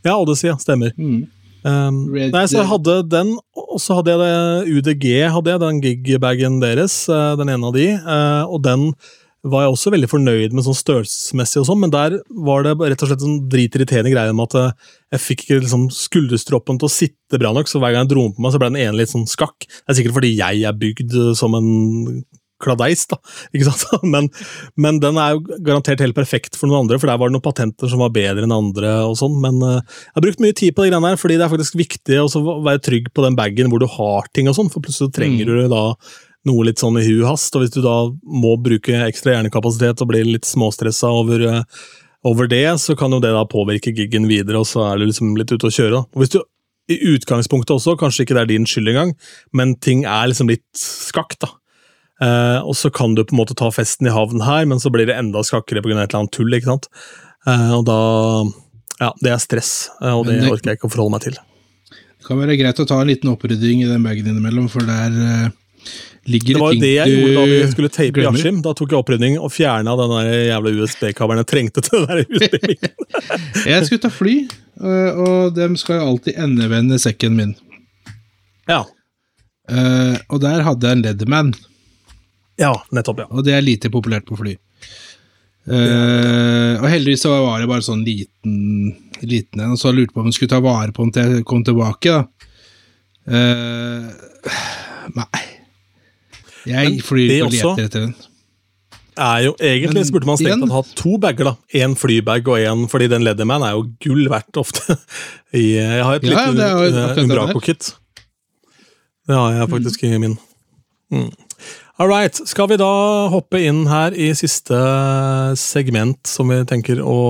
[0.06, 0.94] Ja, Odyssey, ja, stemmer.
[0.98, 1.26] Mm.
[1.66, 5.80] Um, nei, så jeg hadde den, og så hadde jeg det UDG, hadde jeg, den
[6.06, 8.92] gigbagen deres, uh, den ene av de, uh, og den
[9.46, 13.02] var jeg også veldig fornøyd med sånn størrelsesmessig, og sånn, men der var det rett
[13.02, 16.94] og slett en dritirriterende greie med at uh, jeg fikk ikke liksom, skulderstroppen til å
[16.94, 19.00] sitte bra nok, så hver gang jeg dro den på meg, så ble den ene
[19.00, 19.66] litt sånn skakk.
[19.66, 21.70] Det er sikkert fordi jeg er bygd som en
[22.62, 23.18] kladeis, da.
[23.54, 24.04] ikke sant?
[24.14, 24.28] Men,
[24.78, 27.44] men, den er jo garantert helt perfekt for noen andre, for der var det noen
[27.44, 28.92] patenter som var bedre enn andre.
[29.08, 31.46] og sånn, Men uh, jeg har brukt mye tid på de greiene her, fordi det
[31.46, 34.72] er faktisk viktig å være trygg på den bagen hvor du har ting, og sånn,
[34.72, 35.66] for plutselig trenger mm.
[35.66, 35.84] du da
[36.46, 40.12] noe litt sånn i hu hast, og hvis du da må bruke ekstra hjernekapasitet og
[40.12, 41.86] blir litt småstressa over, uh,
[42.26, 45.34] over det, så kan jo det da påvirke giggen videre, og så er du liksom
[45.38, 46.06] litt ute å kjøre.
[46.06, 46.40] Og hvis du
[46.86, 49.16] i utgangspunktet også, kanskje ikke det er din skyld engang,
[49.56, 51.50] men ting er liksom litt skakt, da
[52.16, 54.88] Uh, og så kan du på en måte ta festen i havn her, men så
[54.92, 55.98] blir det enda skakkere pga.
[55.98, 56.54] et eller annet tull.
[56.56, 56.88] ikke sant?
[57.46, 57.98] Uh, og da
[58.96, 61.36] Ja, det er stress, uh, og det, det, orker jeg ikke å forholde meg til.
[61.92, 65.52] Det kan være greit å ta en liten opprydding i den bagen innimellom, for der
[66.26, 68.62] ligger det var jo det jeg gjorde da vi skulle tape Askim.
[68.64, 72.96] Da tok jeg opprydning og fjerna den der jævla USB-kabelen jeg trengte til den USB-mikken.
[73.68, 74.34] jeg skulle ta fly,
[74.80, 77.54] og dem skal jo alltid endevende sekken min.
[78.66, 78.80] Ja.
[79.68, 81.54] Og der hadde jeg en Leatherman,
[82.60, 83.28] ja, nettopp, ja.
[83.30, 84.56] og det er lite populært på fly.
[85.66, 88.94] Uh, og heldigvis så var det bare sånn liten
[89.24, 91.46] liten en, og så lurte på om hun skulle ta vare på den til jeg
[91.48, 92.12] kom tilbake.
[92.12, 92.22] da.
[93.26, 94.54] Uh,
[95.16, 95.44] nei.
[96.66, 98.16] Jeg flyr ikke og leter etter den.
[99.16, 101.54] Er jo, egentlig Men burde man strengt tatt ha to bager, da.
[101.80, 104.98] Én flybag og én fordi den Leatherman er jo gull verdt ofte.
[105.56, 107.94] Jeg har et Ja, lite Umbraco-kit.
[109.26, 110.36] Det har jeg faktisk i min.
[111.10, 111.30] Mm.
[111.96, 112.36] All right.
[112.48, 112.92] Skal vi da
[113.32, 114.76] hoppe inn her i siste
[115.56, 117.20] segment som vi tenker å,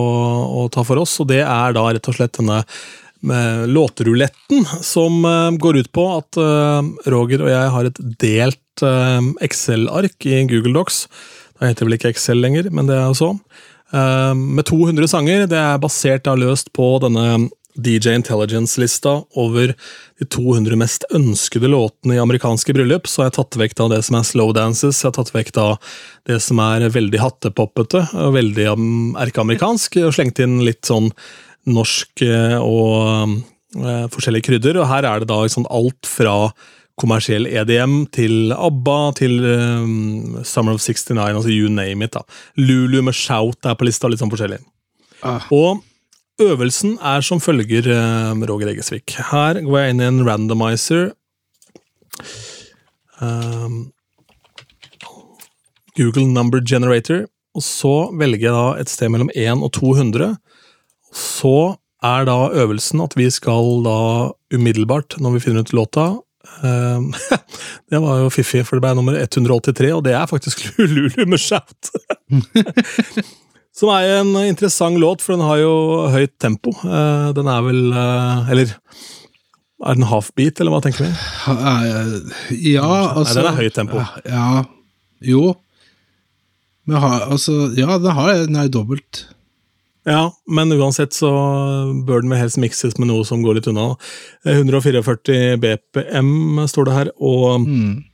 [0.59, 3.05] å ta for oss, og det er da rett og slett denne låtruletten
[3.73, 9.21] låteruletten, som eh, går ut på at eh, Roger og jeg har et delt eh,
[9.43, 11.07] Excel-ark i Google Docs.
[11.57, 13.31] Det heter vel ikke Excel lenger, men det er jo så.
[13.93, 15.47] Eh, med 200 sanger.
[15.51, 19.73] Det er basert da løst på denne DJ Intelligence-lista over
[20.19, 24.03] de 200 mest ønskede låtene i amerikanske bryllup, så har jeg tatt vekk da det
[24.07, 25.67] som er slow dances, jeg har tatt vekk da
[26.29, 28.87] det som er veldig hattepoppete og veldig um,
[29.21, 31.11] erkeamerikansk, og slengt inn litt sånn
[31.67, 33.37] norsk eh, og
[33.83, 36.37] uh, forskjellige krydder, og her er det da sånn alt fra
[36.97, 42.17] kommersiell EDM til ABBA til um, Summer of 69, altså you name it.
[42.17, 42.25] da.
[42.57, 44.63] Lulu med Shout er på lista, litt sånn forskjellig.
[45.27, 45.45] Ah.
[45.53, 45.83] Og
[46.41, 49.17] øvelsen er som følger, eh, Roger Egesvik.
[49.31, 51.13] Her går jeg inn i en randomizer.
[53.21, 53.93] Um,
[55.97, 57.27] Google Number Generator.
[57.57, 60.37] Og så velger jeg da et sted mellom 1 og 200.
[61.17, 63.99] Så er da øvelsen at vi skal da
[64.55, 66.07] umiddelbart, når vi finner ut låta
[66.63, 67.15] um,
[67.91, 71.41] Det var jo fiffig, for det ble nummer 183, og det er faktisk Lulu med
[71.41, 71.91] Shout.
[73.77, 75.73] Som er en interessant låt, for den har jo
[76.15, 76.73] høyt tempo.
[76.81, 78.73] Eh, Den er vel eh, Eller
[79.85, 81.11] er den halfbeat, eller hva tenker vi?
[81.53, 82.35] Eh,
[82.73, 82.89] Ja,
[83.21, 84.01] altså den er høyt tempo.
[84.25, 84.65] Ja,
[85.21, 85.55] jo.
[86.89, 89.27] Men har, altså, ja, den har den er dobbelt.
[90.07, 91.29] Ja, men uansett så
[92.07, 93.89] bør den vel helst mikses med noe som går litt unna.
[94.47, 98.05] Eh, 144 BPM står det her, og Mm.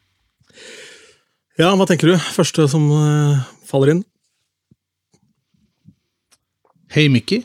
[1.60, 2.16] Ja, hva tenker du?
[2.32, 2.88] Første som
[3.68, 4.02] faller inn?
[6.92, 7.40] Hei, Mickey.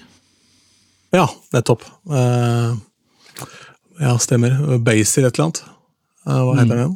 [1.15, 1.23] Ja,
[1.55, 1.85] nettopp.
[2.03, 2.75] Uh,
[3.95, 4.57] ja, stemmer.
[4.83, 5.61] Basil et eller annet.
[6.27, 6.95] Uh, hva heter den?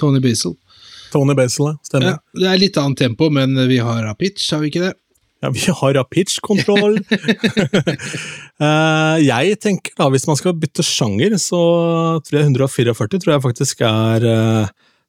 [0.00, 0.54] Tony Basil.
[1.12, 1.74] Tony Basil.
[1.84, 2.14] Stemmer.
[2.14, 4.94] Ja, det er litt annet tempo, men vi har pitch, har vi ikke det?
[5.44, 6.96] Ja, vi har pitch-kontroll.
[8.62, 11.58] Eh, jeg tenker da, hvis man skal bytte sjanger, så
[12.22, 14.26] tror jeg 144 tror jeg faktisk er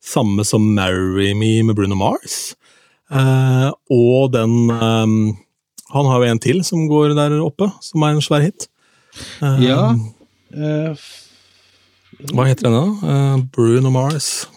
[0.01, 2.55] samme som Marry Me med Bruno Mars.
[3.93, 4.55] Og den
[5.93, 8.67] Han har jo en til som går der oppe, som er en svær hit.
[9.43, 9.91] Eh, Ja.
[9.93, 10.95] uh,
[12.33, 12.85] Hva heter den, da?
[13.03, 14.47] Uh, Bruno Mars.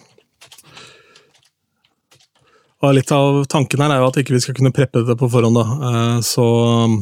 [2.81, 5.29] Og litt av tanken her er jo at ikke vi skal kunne preppe det på
[5.33, 6.21] forhånd, da.
[6.21, 6.45] Så
[6.85, 6.99] um,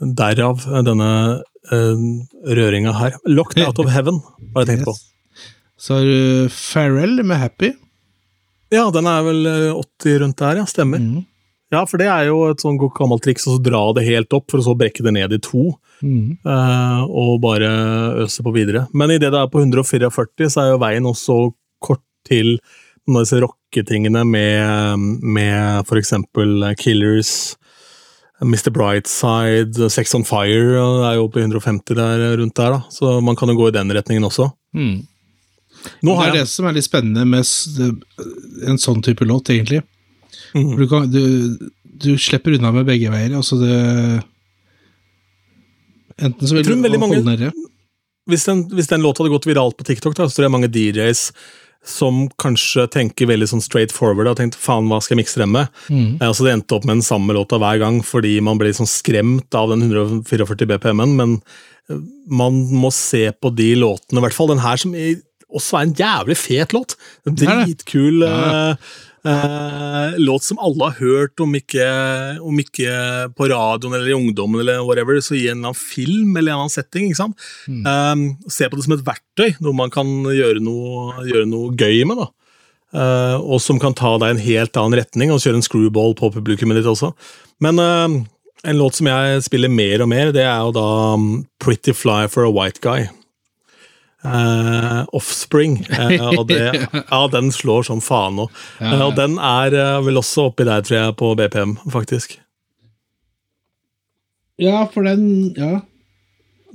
[0.00, 1.08] derav denne
[1.70, 3.16] røringa her.
[3.26, 4.94] Locked Out of Heaven, det jeg tenkt på.
[5.80, 7.72] Så har du Farrell med Happy.
[8.70, 10.66] Ja, den er vel eh, 80 rundt der, ja.
[10.70, 11.02] Stemmer.
[11.02, 11.24] Mm.
[11.70, 14.48] Ja, for det er jo et sånn godt gammelt triks å dra det helt opp,
[14.50, 15.68] for å så brekke det ned i to.
[16.02, 16.40] Mm.
[16.46, 17.70] Uh, og bare
[18.24, 18.88] øse på videre.
[18.96, 21.38] Men idet det er på 144, så er jo veien også
[21.82, 22.56] kort til
[23.06, 27.54] noen av disse rocketingene med, med eksempel Killers,
[28.40, 28.70] Mr.
[28.72, 32.82] Brightside, Sex on Fire, det er jo på 150 der rundt der, da.
[32.90, 34.48] Så man kan jo gå i den retningen også.
[34.74, 35.02] Mm.
[36.00, 37.44] Det er er det som er litt spennende med
[38.68, 39.82] en sånn type låt, egentlig.
[40.52, 41.22] For Du, kan, du,
[42.00, 43.34] du slipper unna med begge veier.
[43.38, 43.74] Altså det
[46.20, 47.52] Enten så vil du holde mange- nede.
[48.28, 50.68] hvis den, hvis den låta hadde gått viralt på TikTok, da, så tror jeg mange
[50.68, 51.30] DJs
[51.82, 55.52] som kanskje tenker veldig sånn straight forward og tenkt faen, hva skal jeg mikse dem
[55.56, 55.70] med?
[55.88, 56.18] Mm.
[56.20, 58.86] Eh, Altså Det endte opp med den samme låta hver gang fordi man ble sånn
[58.90, 61.42] skremt av den 144 BPM-en, men
[61.88, 61.96] eh,
[62.28, 64.92] man må se på de låtene, i hvert fall den her som
[65.50, 66.96] også er en jævlig fet låt.
[67.24, 68.70] Dritkul Ja.
[68.72, 68.76] eh,
[70.20, 71.86] låt som alle har hørt, om ikke,
[72.40, 72.94] om ikke
[73.36, 76.42] på radioen eller i ungdommen eller whatever, så i en eller annen film eller en
[76.44, 77.10] eller annen setting.
[77.10, 77.48] ikke sant?
[77.68, 77.84] Mm.
[77.84, 82.04] Eh, se på det som et verktøy, noe man kan gjøre noe, gjøre noe gøy
[82.08, 82.24] med.
[82.24, 82.30] da.
[82.90, 86.16] Eh, og som kan ta deg i en helt annen retning, og kjøre en screwball
[86.18, 87.12] på publikummet ditt også.
[87.62, 88.20] Men eh,
[88.70, 91.30] en låt som jeg spiller mer og mer, det er jo da um,
[91.62, 93.08] Pretty Fly for a White Guy.
[94.24, 95.78] Eh, offspring.
[95.88, 98.48] Uh, og det, ja, den slår som faen nå.
[98.80, 102.36] Eh, og den er vel også oppi der, tror jeg, på BPM, faktisk.
[104.60, 105.80] Ja, for den Ja.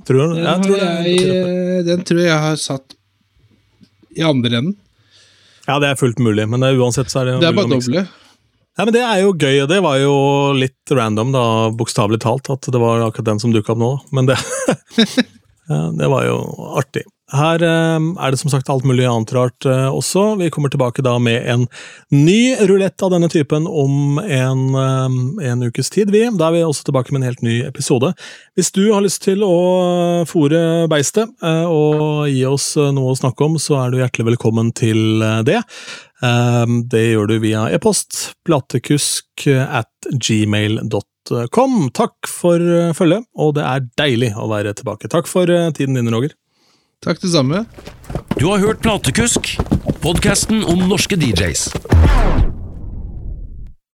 [0.06, 0.34] Tror du?
[0.34, 2.94] Den, Jeg tror jeg, den tror jeg har satt
[4.14, 4.76] i andre enden.
[5.66, 8.04] Ja, det er fullt mulig, men det uansett så er det Det er bare doble.
[8.76, 10.14] Ja, men Det er jo gøy, og det var jo
[10.54, 11.44] litt random, da,
[11.74, 13.90] bokstavelig talt, at det var akkurat den som dukka opp nå.
[14.14, 14.38] Men det,
[15.66, 16.38] Ja, det var jo
[16.78, 17.02] artig.
[17.34, 20.36] Her eh, er det som sagt alt mulig annet rart eh, også.
[20.38, 21.64] Vi kommer tilbake da med en
[22.14, 26.12] ny rulett av denne typen om en, eh, en ukes tid.
[26.14, 26.22] Vi.
[26.38, 28.12] Da er vi også tilbake med en helt ny episode.
[28.54, 33.58] Hvis du har lyst til å fòre beistet og gi oss noe å snakke om,
[33.60, 35.58] så er du hjertelig velkommen til det.
[36.94, 41.76] Det gjør du via e-post platekusk at gmail.com.
[42.00, 45.12] Takk for følget, og det er deilig å være tilbake.
[45.12, 46.32] Takk for tiden din, Roger.
[47.04, 47.64] Takk, det samme.
[48.40, 49.58] Du har hørt Platekusk,
[50.00, 51.68] podkasten om norske DJs.